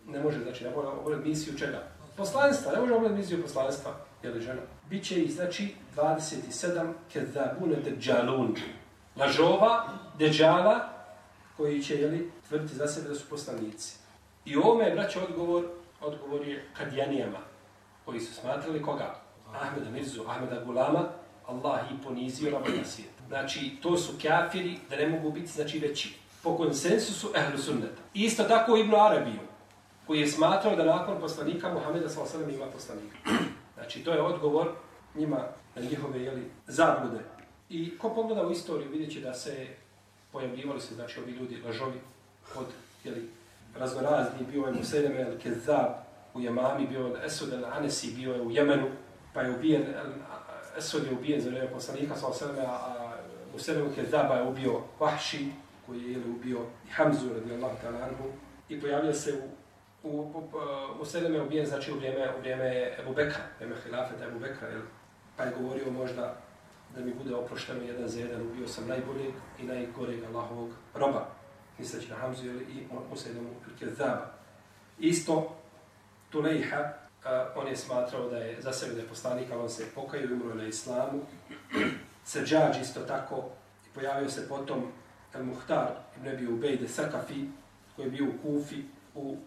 ne 0.07 0.19
može, 0.19 0.39
znači, 0.43 0.63
ne 0.63 0.69
mora 0.69 0.89
obavljati 0.89 1.29
misiju 1.29 1.57
čega? 1.57 1.96
Poslanstva, 2.17 2.71
ne 2.71 2.79
možemo 2.79 2.99
gledati 2.99 3.21
misiju 3.21 3.41
poslanstva, 3.41 3.91
je 4.23 4.29
li 4.29 4.41
žena? 4.41 4.61
Biće 4.89 5.23
i, 5.23 5.31
znači, 5.31 5.75
27 5.95 6.93
kezabune 7.13 7.75
deđalun. 7.75 8.55
Lažova, 9.15 9.87
deđala, 10.19 10.89
koji 11.57 11.83
će, 11.83 11.95
jeli, 11.95 12.31
tvrditi 12.47 12.75
za 12.75 12.87
sebe 12.87 13.09
da 13.09 13.15
su 13.15 13.29
poslanici. 13.29 13.95
I 14.45 14.55
ovome 14.55 14.85
je, 14.85 14.95
braće, 14.95 15.19
odgovor, 15.19 15.63
odgovor 16.01 16.47
je 16.47 16.65
kadijanijama, 16.77 17.39
koji 18.05 18.19
su 18.19 18.33
smatrali 18.33 18.81
koga? 18.81 19.15
Ahmeda 19.61 19.89
Mirzu, 19.89 20.23
Ahmeda 20.27 20.63
Gulama, 20.65 21.09
Allah 21.47 21.79
i 21.91 22.03
ponizio 22.03 22.51
na 22.51 22.85
svijet. 22.85 23.11
Znači, 23.27 23.77
to 23.81 23.97
su 23.97 24.13
kafiri 24.21 24.77
da 24.89 24.95
ne 24.95 25.07
mogu 25.07 25.31
biti, 25.31 25.51
znači, 25.51 25.79
veći. 25.79 26.15
Po 26.43 26.57
konsensusu 26.57 27.31
ehlu 27.35 27.57
sunneta. 27.57 28.01
Isto 28.13 28.43
tako 28.43 28.77
Ibn 28.77 28.95
Arabiju 28.95 29.39
koji 30.07 30.19
je 30.19 30.27
smatrao 30.27 30.75
da 30.75 30.85
nakon 30.85 31.19
poslanika 31.19 31.73
Muhameda 31.73 32.09
s.a.v. 32.09 32.53
ima 32.53 32.65
poslanika. 32.65 33.17
Znači, 33.73 34.03
to 34.03 34.13
je 34.13 34.21
odgovor 34.21 34.71
njima 35.15 35.37
na 35.75 35.81
njihove 35.81 36.21
jeli, 36.21 36.51
zablude. 36.67 37.19
I 37.69 37.97
ko 37.97 38.09
pogleda 38.09 38.47
u 38.47 38.51
istoriju, 38.51 38.91
vidjet 38.91 39.13
će 39.13 39.21
da 39.21 39.33
se 39.33 39.67
pojavljivali 40.31 40.81
se, 40.81 40.95
znači, 40.95 41.19
ovi 41.19 41.31
ljudi 41.31 41.61
lažovi 41.65 41.99
od 42.55 42.65
jeli, 43.03 43.29
raznorazni, 43.79 44.45
bio 44.51 44.65
je 44.65 44.73
Museleme 44.73 45.21
el 45.21 45.37
Kezab 45.43 45.91
u 46.33 46.41
Jemami, 46.41 46.87
bio 46.87 47.07
je 47.07 47.25
Esud 47.25 47.53
el 47.53 47.65
Anesi, 47.65 48.13
bio 48.15 48.33
je 48.33 48.41
u 48.41 48.51
Jemenu, 48.51 48.87
pa 49.33 49.41
je 49.41 49.55
ubijen, 49.55 49.85
Esud 50.77 51.05
je 51.05 51.11
ubijen 51.11 51.41
za 51.41 51.49
vreme 51.49 51.71
poslanika, 51.71 52.15
s.a.v. 52.15 52.61
a 52.61 53.13
Museleme 53.53 53.85
el 53.85 53.95
Kezaba 53.95 54.35
je 54.35 54.47
ubio 54.47 54.81
Vahši, 54.99 55.51
koji 55.85 56.01
je 56.01 56.11
jeli, 56.11 56.31
ubio 56.31 56.59
Hamzu, 56.91 57.33
radijallahu 57.33 57.75
ta'ala 57.83 58.03
anhu, 58.03 58.25
i 58.69 58.81
pojavio 58.81 59.13
se 59.13 59.33
u 59.33 59.66
u, 60.07 60.19
u, 60.19 60.49
u 61.01 61.05
Seleme 61.05 61.41
ubijen, 61.41 61.65
znači 61.65 61.91
u 61.91 61.95
vrijeme, 61.95 62.35
u 62.37 62.39
vrijeme 62.39 62.93
Ebu 62.99 63.13
Bekra, 63.13 63.41
vrijeme 63.57 63.75
hilafeta 63.83 64.25
Ebu 64.25 64.39
Bekra, 64.39 64.67
jel? 64.67 64.81
pa 65.37 65.43
je 65.43 65.53
govorio 65.59 65.91
možda 65.91 66.35
da 66.95 67.05
mi 67.05 67.13
bude 67.13 67.35
oprošteno 67.35 67.83
jedan 67.83 68.07
za 68.07 68.19
jedan, 68.19 68.41
ubio 68.41 68.67
sam 68.67 68.87
najboljeg 68.87 69.33
i 69.59 69.63
najgoreg 69.63 70.23
Allahovog 70.23 70.69
roba, 70.93 71.27
misleći 71.79 72.09
na 72.09 72.15
Hamzu 72.15 72.45
jel? 72.45 72.61
i 72.61 72.87
Muselemu 73.09 73.49
Kezaba. 73.79 74.33
Isto 74.99 75.55
Tulejha, 76.29 76.79
uh, 76.79 77.63
on 77.63 77.67
je 77.67 77.75
smatrao 77.75 78.29
da 78.29 78.37
je 78.37 78.61
za 78.61 78.73
sebe 78.73 78.93
da 78.93 79.01
je 79.01 79.07
poslanik, 79.07 79.51
ali 79.51 79.61
on 79.61 79.69
se 79.69 79.85
pokaju 79.95 80.29
i 80.29 80.33
umro 80.33 80.55
na 80.55 80.67
islamu. 80.67 81.21
Srđađ 82.25 82.81
isto 82.81 82.99
tako, 82.99 83.43
i 83.85 83.89
pojavio 83.95 84.29
se 84.29 84.47
potom 84.47 84.91
El 85.33 85.43
Muhtar, 85.43 85.87
ibn 86.17 86.27
Ebi 86.27 86.47
Ubejde 86.47 86.87
Sakafi, 86.87 87.45
koji 87.95 88.05
je 88.05 88.11
bio 88.11 88.25
u 88.25 88.37
Kufi, 88.41 88.83
u 89.15 89.37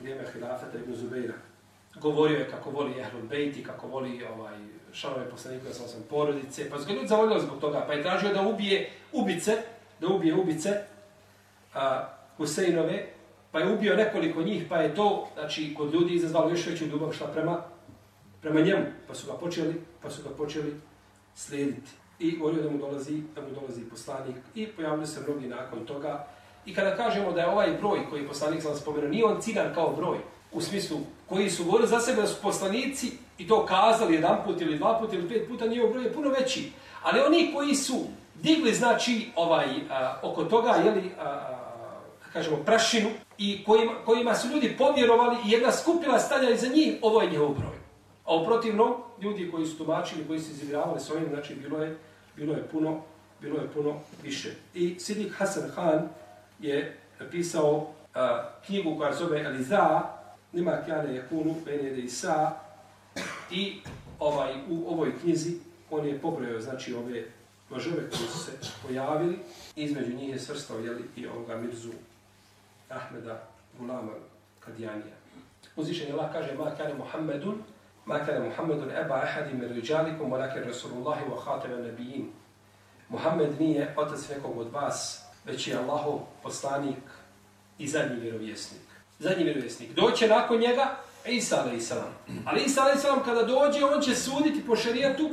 vrijeme 0.00 0.24
hilafeta 0.32 0.78
Ibn 0.78 0.94
Zubeira. 0.94 1.34
Govorio 2.00 2.38
je 2.38 2.50
kako 2.50 2.70
voli 2.70 2.98
Ehlul 2.98 3.22
Bejti, 3.22 3.64
kako 3.64 3.86
voli 3.86 4.24
ovaj, 4.24 4.58
šalove 4.92 5.30
poslanika 5.30 5.72
sa 5.72 5.84
osam 5.84 6.02
porodice, 6.10 6.70
pa 6.70 6.78
su 6.78 6.86
ga 6.86 6.92
ljudi 6.92 7.08
zavoljali 7.08 7.40
zbog 7.40 7.60
toga, 7.60 7.84
pa 7.86 7.92
je 7.92 8.02
tražio 8.02 8.34
da 8.34 8.42
ubije 8.42 8.90
ubice, 9.12 9.56
da 10.00 10.06
ubije 10.06 10.34
ubice 10.34 10.82
a, 11.74 12.08
Huseinove, 12.36 13.06
pa 13.52 13.60
je 13.60 13.72
ubio 13.72 13.96
nekoliko 13.96 14.42
njih, 14.42 14.64
pa 14.68 14.76
je 14.76 14.94
to, 14.94 15.28
znači, 15.34 15.74
kod 15.74 15.94
ljudi 15.94 16.14
izazvalo 16.14 16.50
još 16.50 16.66
veću 16.66 16.86
ljubav 16.86 17.12
šta 17.12 17.26
prema, 17.26 17.62
prema 18.40 18.60
njemu, 18.60 18.84
pa 19.08 19.14
su 19.14 19.26
ga 19.26 19.32
počeli, 19.32 19.82
pa 20.02 20.10
su 20.10 20.22
ga 20.22 20.28
počeli 20.28 20.80
slijediti. 21.34 21.90
I 22.18 22.36
govorio 22.36 22.62
da 22.62 22.70
mu 22.70 22.78
dolazi, 22.78 23.22
da 23.34 23.40
mu 23.40 23.48
dolazi 23.50 23.90
poslanik 23.90 24.36
i 24.54 24.66
pojavili 24.66 25.06
se 25.06 25.20
mnogi 25.20 25.46
nakon 25.46 25.86
toga, 25.86 26.26
I 26.68 26.74
kada 26.74 26.96
kažemo 26.96 27.32
da 27.32 27.40
je 27.40 27.48
ovaj 27.48 27.70
broj 27.80 27.98
koji 28.10 28.20
je 28.20 28.28
poslanik 28.28 28.62
sam 28.62 28.76
spomenuo, 28.76 29.10
nije 29.10 29.24
on 29.24 29.40
ciljan 29.40 29.74
kao 29.74 29.92
broj, 29.96 30.18
u 30.52 30.60
smislu 30.60 30.98
koji 31.28 31.50
su 31.50 31.64
govorili 31.64 31.88
za 31.88 32.00
sebe 32.00 32.20
da 32.20 32.26
su 32.26 32.42
poslanici 32.42 33.12
i 33.38 33.48
to 33.48 33.66
kazali 33.66 34.14
jedan 34.14 34.38
put 34.44 34.60
ili 34.60 34.78
dva 34.78 34.98
put 35.00 35.12
ili 35.12 35.28
pet 35.28 35.48
puta, 35.48 35.66
nije 35.66 35.88
broj 35.88 36.04
je 36.04 36.12
puno 36.12 36.30
veći. 36.30 36.72
Ali 37.02 37.20
oni 37.20 37.50
koji 37.54 37.74
su 37.74 38.04
digli, 38.34 38.74
znači, 38.74 39.30
ovaj, 39.36 39.66
a, 39.90 40.20
oko 40.22 40.44
toga, 40.44 40.70
jeli, 40.84 41.10
a, 41.18 41.24
a, 41.24 41.58
kažemo, 42.32 42.56
prašinu, 42.56 43.08
i 43.38 43.64
kojima, 43.64 43.92
kojima 44.04 44.34
su 44.34 44.48
ljudi 44.48 44.74
povjerovali 44.78 45.36
i 45.46 45.50
jedna 45.50 45.72
skupina 45.72 46.18
stanja 46.18 46.50
iza 46.50 46.66
njih, 46.66 46.94
ovo 47.02 47.22
je 47.22 47.30
njihov 47.30 47.48
broj. 47.48 47.76
A 48.24 48.36
uprotivno, 48.36 48.96
ljudi 49.22 49.50
koji 49.50 49.66
su 49.66 49.78
tumačili, 49.78 50.26
koji 50.26 50.40
su 50.40 50.50
izigravali 50.50 51.00
s 51.00 51.10
ovim, 51.10 51.28
znači, 51.28 51.54
bilo 51.54 51.82
je, 51.82 51.98
bilo 52.36 52.54
je 52.54 52.62
puno, 52.62 53.00
bilo 53.40 53.60
je 53.60 53.68
puno 53.68 53.94
više. 54.22 54.54
I 54.74 54.96
Sidik 54.98 55.32
Hasan 55.32 55.70
Khan, 55.74 56.08
je 56.58 56.96
napisao 57.20 57.72
uh, 57.74 57.86
knjigu 58.66 58.98
koja 58.98 59.14
zove 59.14 59.40
Eliza, 59.40 60.02
nima 60.52 60.78
kjane 60.86 61.14
je 61.14 61.26
kunu, 61.28 61.54
benede 61.64 62.00
i 62.00 62.08
sa, 62.08 62.52
i 63.50 63.80
ovaj, 64.18 64.54
u 64.70 64.92
ovoj 64.92 65.18
knjizi 65.20 65.58
on 65.90 66.06
je 66.06 66.18
pobrojao 66.18 66.60
znači 66.60 66.94
ove 66.94 67.24
mažove 67.70 68.10
koji 68.10 68.28
su 68.28 68.38
se 68.38 68.52
pojavili, 68.86 69.38
između 69.76 70.16
njih 70.16 70.28
je 70.28 70.38
svrstao 70.38 70.78
jeli, 70.78 71.04
i 71.16 71.26
ovoga 71.26 71.56
Mirzu 71.56 71.92
Ahmeda 72.88 73.42
Gulama 73.78 74.12
Kadijanija. 74.60 75.14
Uzvišen 75.76 76.06
je 76.06 76.12
Allah 76.12 76.32
kaže, 76.32 76.54
ma 76.54 76.70
kane 76.76 76.94
Muhammedun, 76.94 77.62
ma 78.06 78.18
kane 78.18 78.40
Muhammedun 78.40 78.90
eba 78.90 79.14
ahadi 79.14 79.54
mir 79.54 79.70
riđalikum, 79.70 80.32
walakin 80.32 80.66
Rasulullahi 80.66 81.24
wa 81.24 81.44
khatama 81.44 81.76
nabijin. 81.76 82.30
Muhammed 83.08 83.60
nije 83.60 83.94
otac 83.96 84.28
nekog 84.28 84.58
od 84.58 84.72
vas, 84.72 85.27
već 85.44 85.68
je 85.68 85.76
Allahov 85.76 86.20
poslanik 86.42 87.04
i 87.78 87.88
zadnji 87.88 88.20
vjerovjesnik. 88.20 88.82
Zadnji 89.18 89.44
vjerovjesnik. 89.44 89.94
Doće 89.94 90.28
nakon 90.28 90.58
njega 90.58 90.96
Isa 91.26 91.56
a.s. 91.56 91.92
Ali 92.44 92.62
Isa 92.62 92.82
a.s. 92.82 93.04
kada 93.24 93.42
dođe, 93.42 93.84
on 93.84 94.02
će 94.02 94.14
suditi 94.14 94.66
po 94.66 94.76
šerijatu 94.76 95.30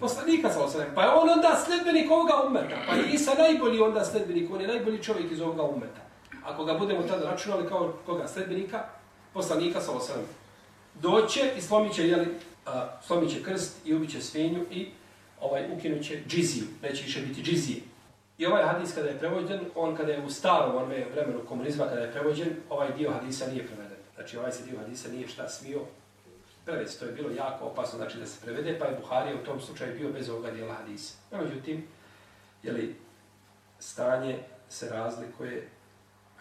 poslanika 0.00 0.50
sa 0.50 0.64
osanem. 0.64 0.88
Pa 0.94 1.02
je 1.02 1.10
on 1.10 1.30
onda 1.30 1.60
sledbenik 1.64 2.10
ovoga 2.10 2.32
umeta. 2.46 2.76
Pa 2.88 2.94
je 2.94 3.10
Isa 3.12 3.34
najbolji 3.34 3.80
onda 3.80 4.04
sledbenik, 4.04 4.50
on 4.50 4.60
je 4.60 4.68
najbolji 4.68 5.02
čovjek 5.02 5.32
iz 5.32 5.40
ovoga 5.40 5.62
umeta. 5.62 6.00
Ako 6.44 6.64
ga 6.64 6.74
budemo 6.74 7.02
tada 7.02 7.30
računali 7.30 7.68
kao 7.68 7.94
koga 8.06 8.28
sledbenika, 8.28 8.84
poslanika 9.34 9.80
sa 9.80 9.92
osanem. 9.92 10.26
Doće 10.94 11.52
i 11.58 11.60
slomit 11.60 11.94
će, 11.94 12.08
jeli, 12.08 12.26
a, 12.66 13.00
slomit 13.06 13.30
će 13.30 13.42
krst 13.42 13.76
i 13.84 13.94
ubiće 13.94 14.20
svinju 14.20 14.64
i 14.70 14.88
ovaj 15.40 15.72
ukinut 15.72 16.04
će 16.04 16.22
džiziju. 16.28 16.64
Neće 16.82 17.04
više 17.04 17.20
biti 17.20 17.42
džizije. 17.42 17.80
I 18.38 18.46
ovaj 18.46 18.64
hadis 18.64 18.94
kada 18.94 19.08
je 19.08 19.18
prevođen, 19.18 19.60
on 19.74 19.96
kada 19.96 20.12
je 20.12 20.24
u 20.24 20.30
starom 20.30 20.76
onome 20.76 21.06
vremenu 21.12 21.40
komunizma 21.48 21.84
kada 21.84 22.00
je 22.00 22.12
prevođen, 22.12 22.48
ovaj 22.70 22.92
dio 22.92 23.10
hadisa 23.10 23.46
nije 23.46 23.66
preveden. 23.66 23.98
Znači 24.14 24.38
ovaj 24.38 24.52
se 24.52 24.64
dio 24.64 24.78
hadisa 24.78 25.08
nije 25.08 25.28
šta 25.28 25.48
smio 25.48 25.80
prevesti. 26.64 27.00
To 27.00 27.06
je 27.06 27.12
bilo 27.12 27.30
jako 27.30 27.64
opasno 27.64 27.98
znači 27.98 28.18
da 28.18 28.26
se 28.26 28.40
prevede, 28.40 28.78
pa 28.78 28.84
je 28.84 28.96
Buharija 29.00 29.34
u 29.34 29.44
tom 29.44 29.60
slučaju 29.60 29.98
bio 29.98 30.12
bez 30.12 30.28
ovoga 30.28 30.50
dijela 30.50 30.74
hadisa. 30.74 31.14
No, 31.30 31.38
međutim, 31.42 31.86
jeli, 32.62 32.96
stanje 33.78 34.38
se 34.68 34.88
razlikuje 34.88 35.68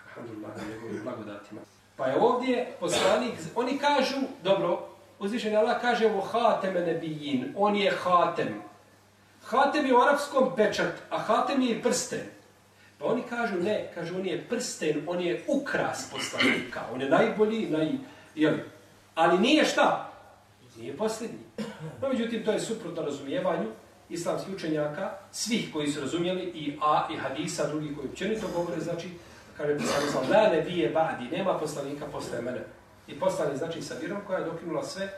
alhamdulillah 0.05 0.57
na 0.57 0.63
njegovim 0.73 1.03
blagodatima. 1.03 1.61
Pa 1.95 2.07
je 2.07 2.19
ovdje 2.19 2.75
poslanik, 2.79 3.33
oni 3.55 3.77
kažu, 3.77 4.15
dobro, 4.43 4.87
uzvišen 5.19 5.57
Allah 5.57 5.81
kaže 5.81 6.05
ovo 6.05 6.21
hateme 6.21 6.81
nebijin, 6.81 7.53
on 7.55 7.75
je 7.75 7.91
hatem, 7.91 8.61
Hatem 9.49 9.85
je 9.85 9.95
u 9.95 10.01
arapskom 10.01 10.55
pečat, 10.55 10.93
a 11.09 11.17
hatem 11.17 11.61
je 11.61 11.69
i 11.71 11.81
prsten. 11.81 12.25
Pa 12.99 13.05
oni 13.05 13.23
kažu 13.29 13.55
ne, 13.55 13.91
kažu 13.95 14.15
on 14.15 14.25
je 14.25 14.45
prsten, 14.49 15.03
on 15.07 15.21
je 15.21 15.43
ukras 15.47 16.09
poslanika, 16.11 16.81
on 16.93 17.01
je 17.01 17.09
najbolji, 17.09 17.69
naj, 17.69 17.91
jeli. 18.35 18.63
ali 19.15 19.39
nije 19.39 19.65
šta? 19.65 20.11
Nije 20.77 20.97
posljednji. 20.97 21.39
No, 22.01 22.09
međutim, 22.09 22.45
to 22.45 22.51
je 22.51 22.59
suprotno 22.59 23.01
razumijevanju 23.01 23.67
islamskih 24.09 24.55
učenjaka, 24.55 25.11
svih 25.31 25.69
koji 25.73 25.91
su 25.91 26.01
razumijeli, 26.01 26.41
i 26.41 26.77
A, 26.81 27.07
i 27.13 27.17
Hadisa, 27.17 27.67
drugi 27.67 27.95
koji 27.95 28.07
općenito 28.07 28.47
govore, 28.55 28.81
znači, 28.81 29.09
kaže 29.57 29.77
poslanik 29.77 30.11
sam, 30.11 30.31
la 30.31 30.49
ne 30.49 30.61
bije 30.61 30.89
badi, 30.89 31.37
nema 31.37 31.59
poslanika 31.59 32.05
posle 32.05 32.41
mene. 32.41 32.63
I 33.07 33.19
poslani, 33.19 33.57
znači, 33.57 33.81
sa 33.81 33.93
virom 34.01 34.19
koja 34.27 34.39
je 34.39 34.45
dokinula 34.45 34.83
sve, 34.83 35.09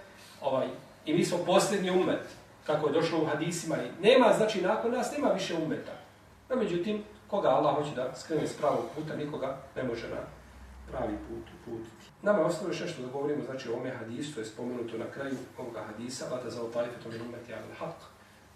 ovaj, 0.41 0.67
i 1.05 1.13
mi 1.13 1.25
smo 1.25 1.37
posljednji 1.37 1.89
umet 1.89 2.21
kako 2.69 2.87
je 2.87 2.93
došlo 2.93 3.21
u 3.21 3.25
hadisima 3.25 3.75
i 3.75 4.03
nema, 4.03 4.33
znači 4.37 4.61
nakon 4.61 4.91
nas 4.91 5.11
nema 5.17 5.29
više 5.29 5.55
umeta. 5.57 5.91
No, 6.49 6.55
međutim, 6.55 7.03
koga 7.27 7.49
Allah 7.49 7.75
hoće 7.75 7.95
da 7.95 8.15
skrene 8.15 8.47
s 8.47 8.57
pravog 8.57 8.85
puta, 8.95 9.15
nikoga 9.15 9.57
ne 9.75 9.83
može 9.83 10.07
na 10.07 10.21
pravi 10.91 11.17
put 11.27 11.45
uputiti. 11.55 12.05
Nama 12.21 12.39
je 12.39 12.45
ostalo 12.45 12.69
još 12.69 12.79
nešto 12.79 13.01
da 13.01 13.07
govorimo, 13.07 13.43
znači 13.45 13.69
o 13.69 13.77
ome 13.77 13.89
hadisu, 13.89 14.33
to 14.33 14.39
je 14.39 14.45
spomenuto 14.45 14.97
na 14.97 15.05
kraju 15.13 15.37
ovoga 15.57 15.81
hadisa, 15.87 16.25
vata 16.31 16.49
za 16.49 16.63
otajfetom 16.63 17.11
i 17.11 17.21
umeti 17.21 17.53
al 17.53 17.59
haq, 17.79 17.99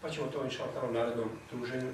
pa 0.02 0.10
ćemo 0.10 0.28
to 0.28 0.44
inša 0.44 0.64
u 0.90 0.94
narednom 0.94 1.30
druženju 1.52 1.92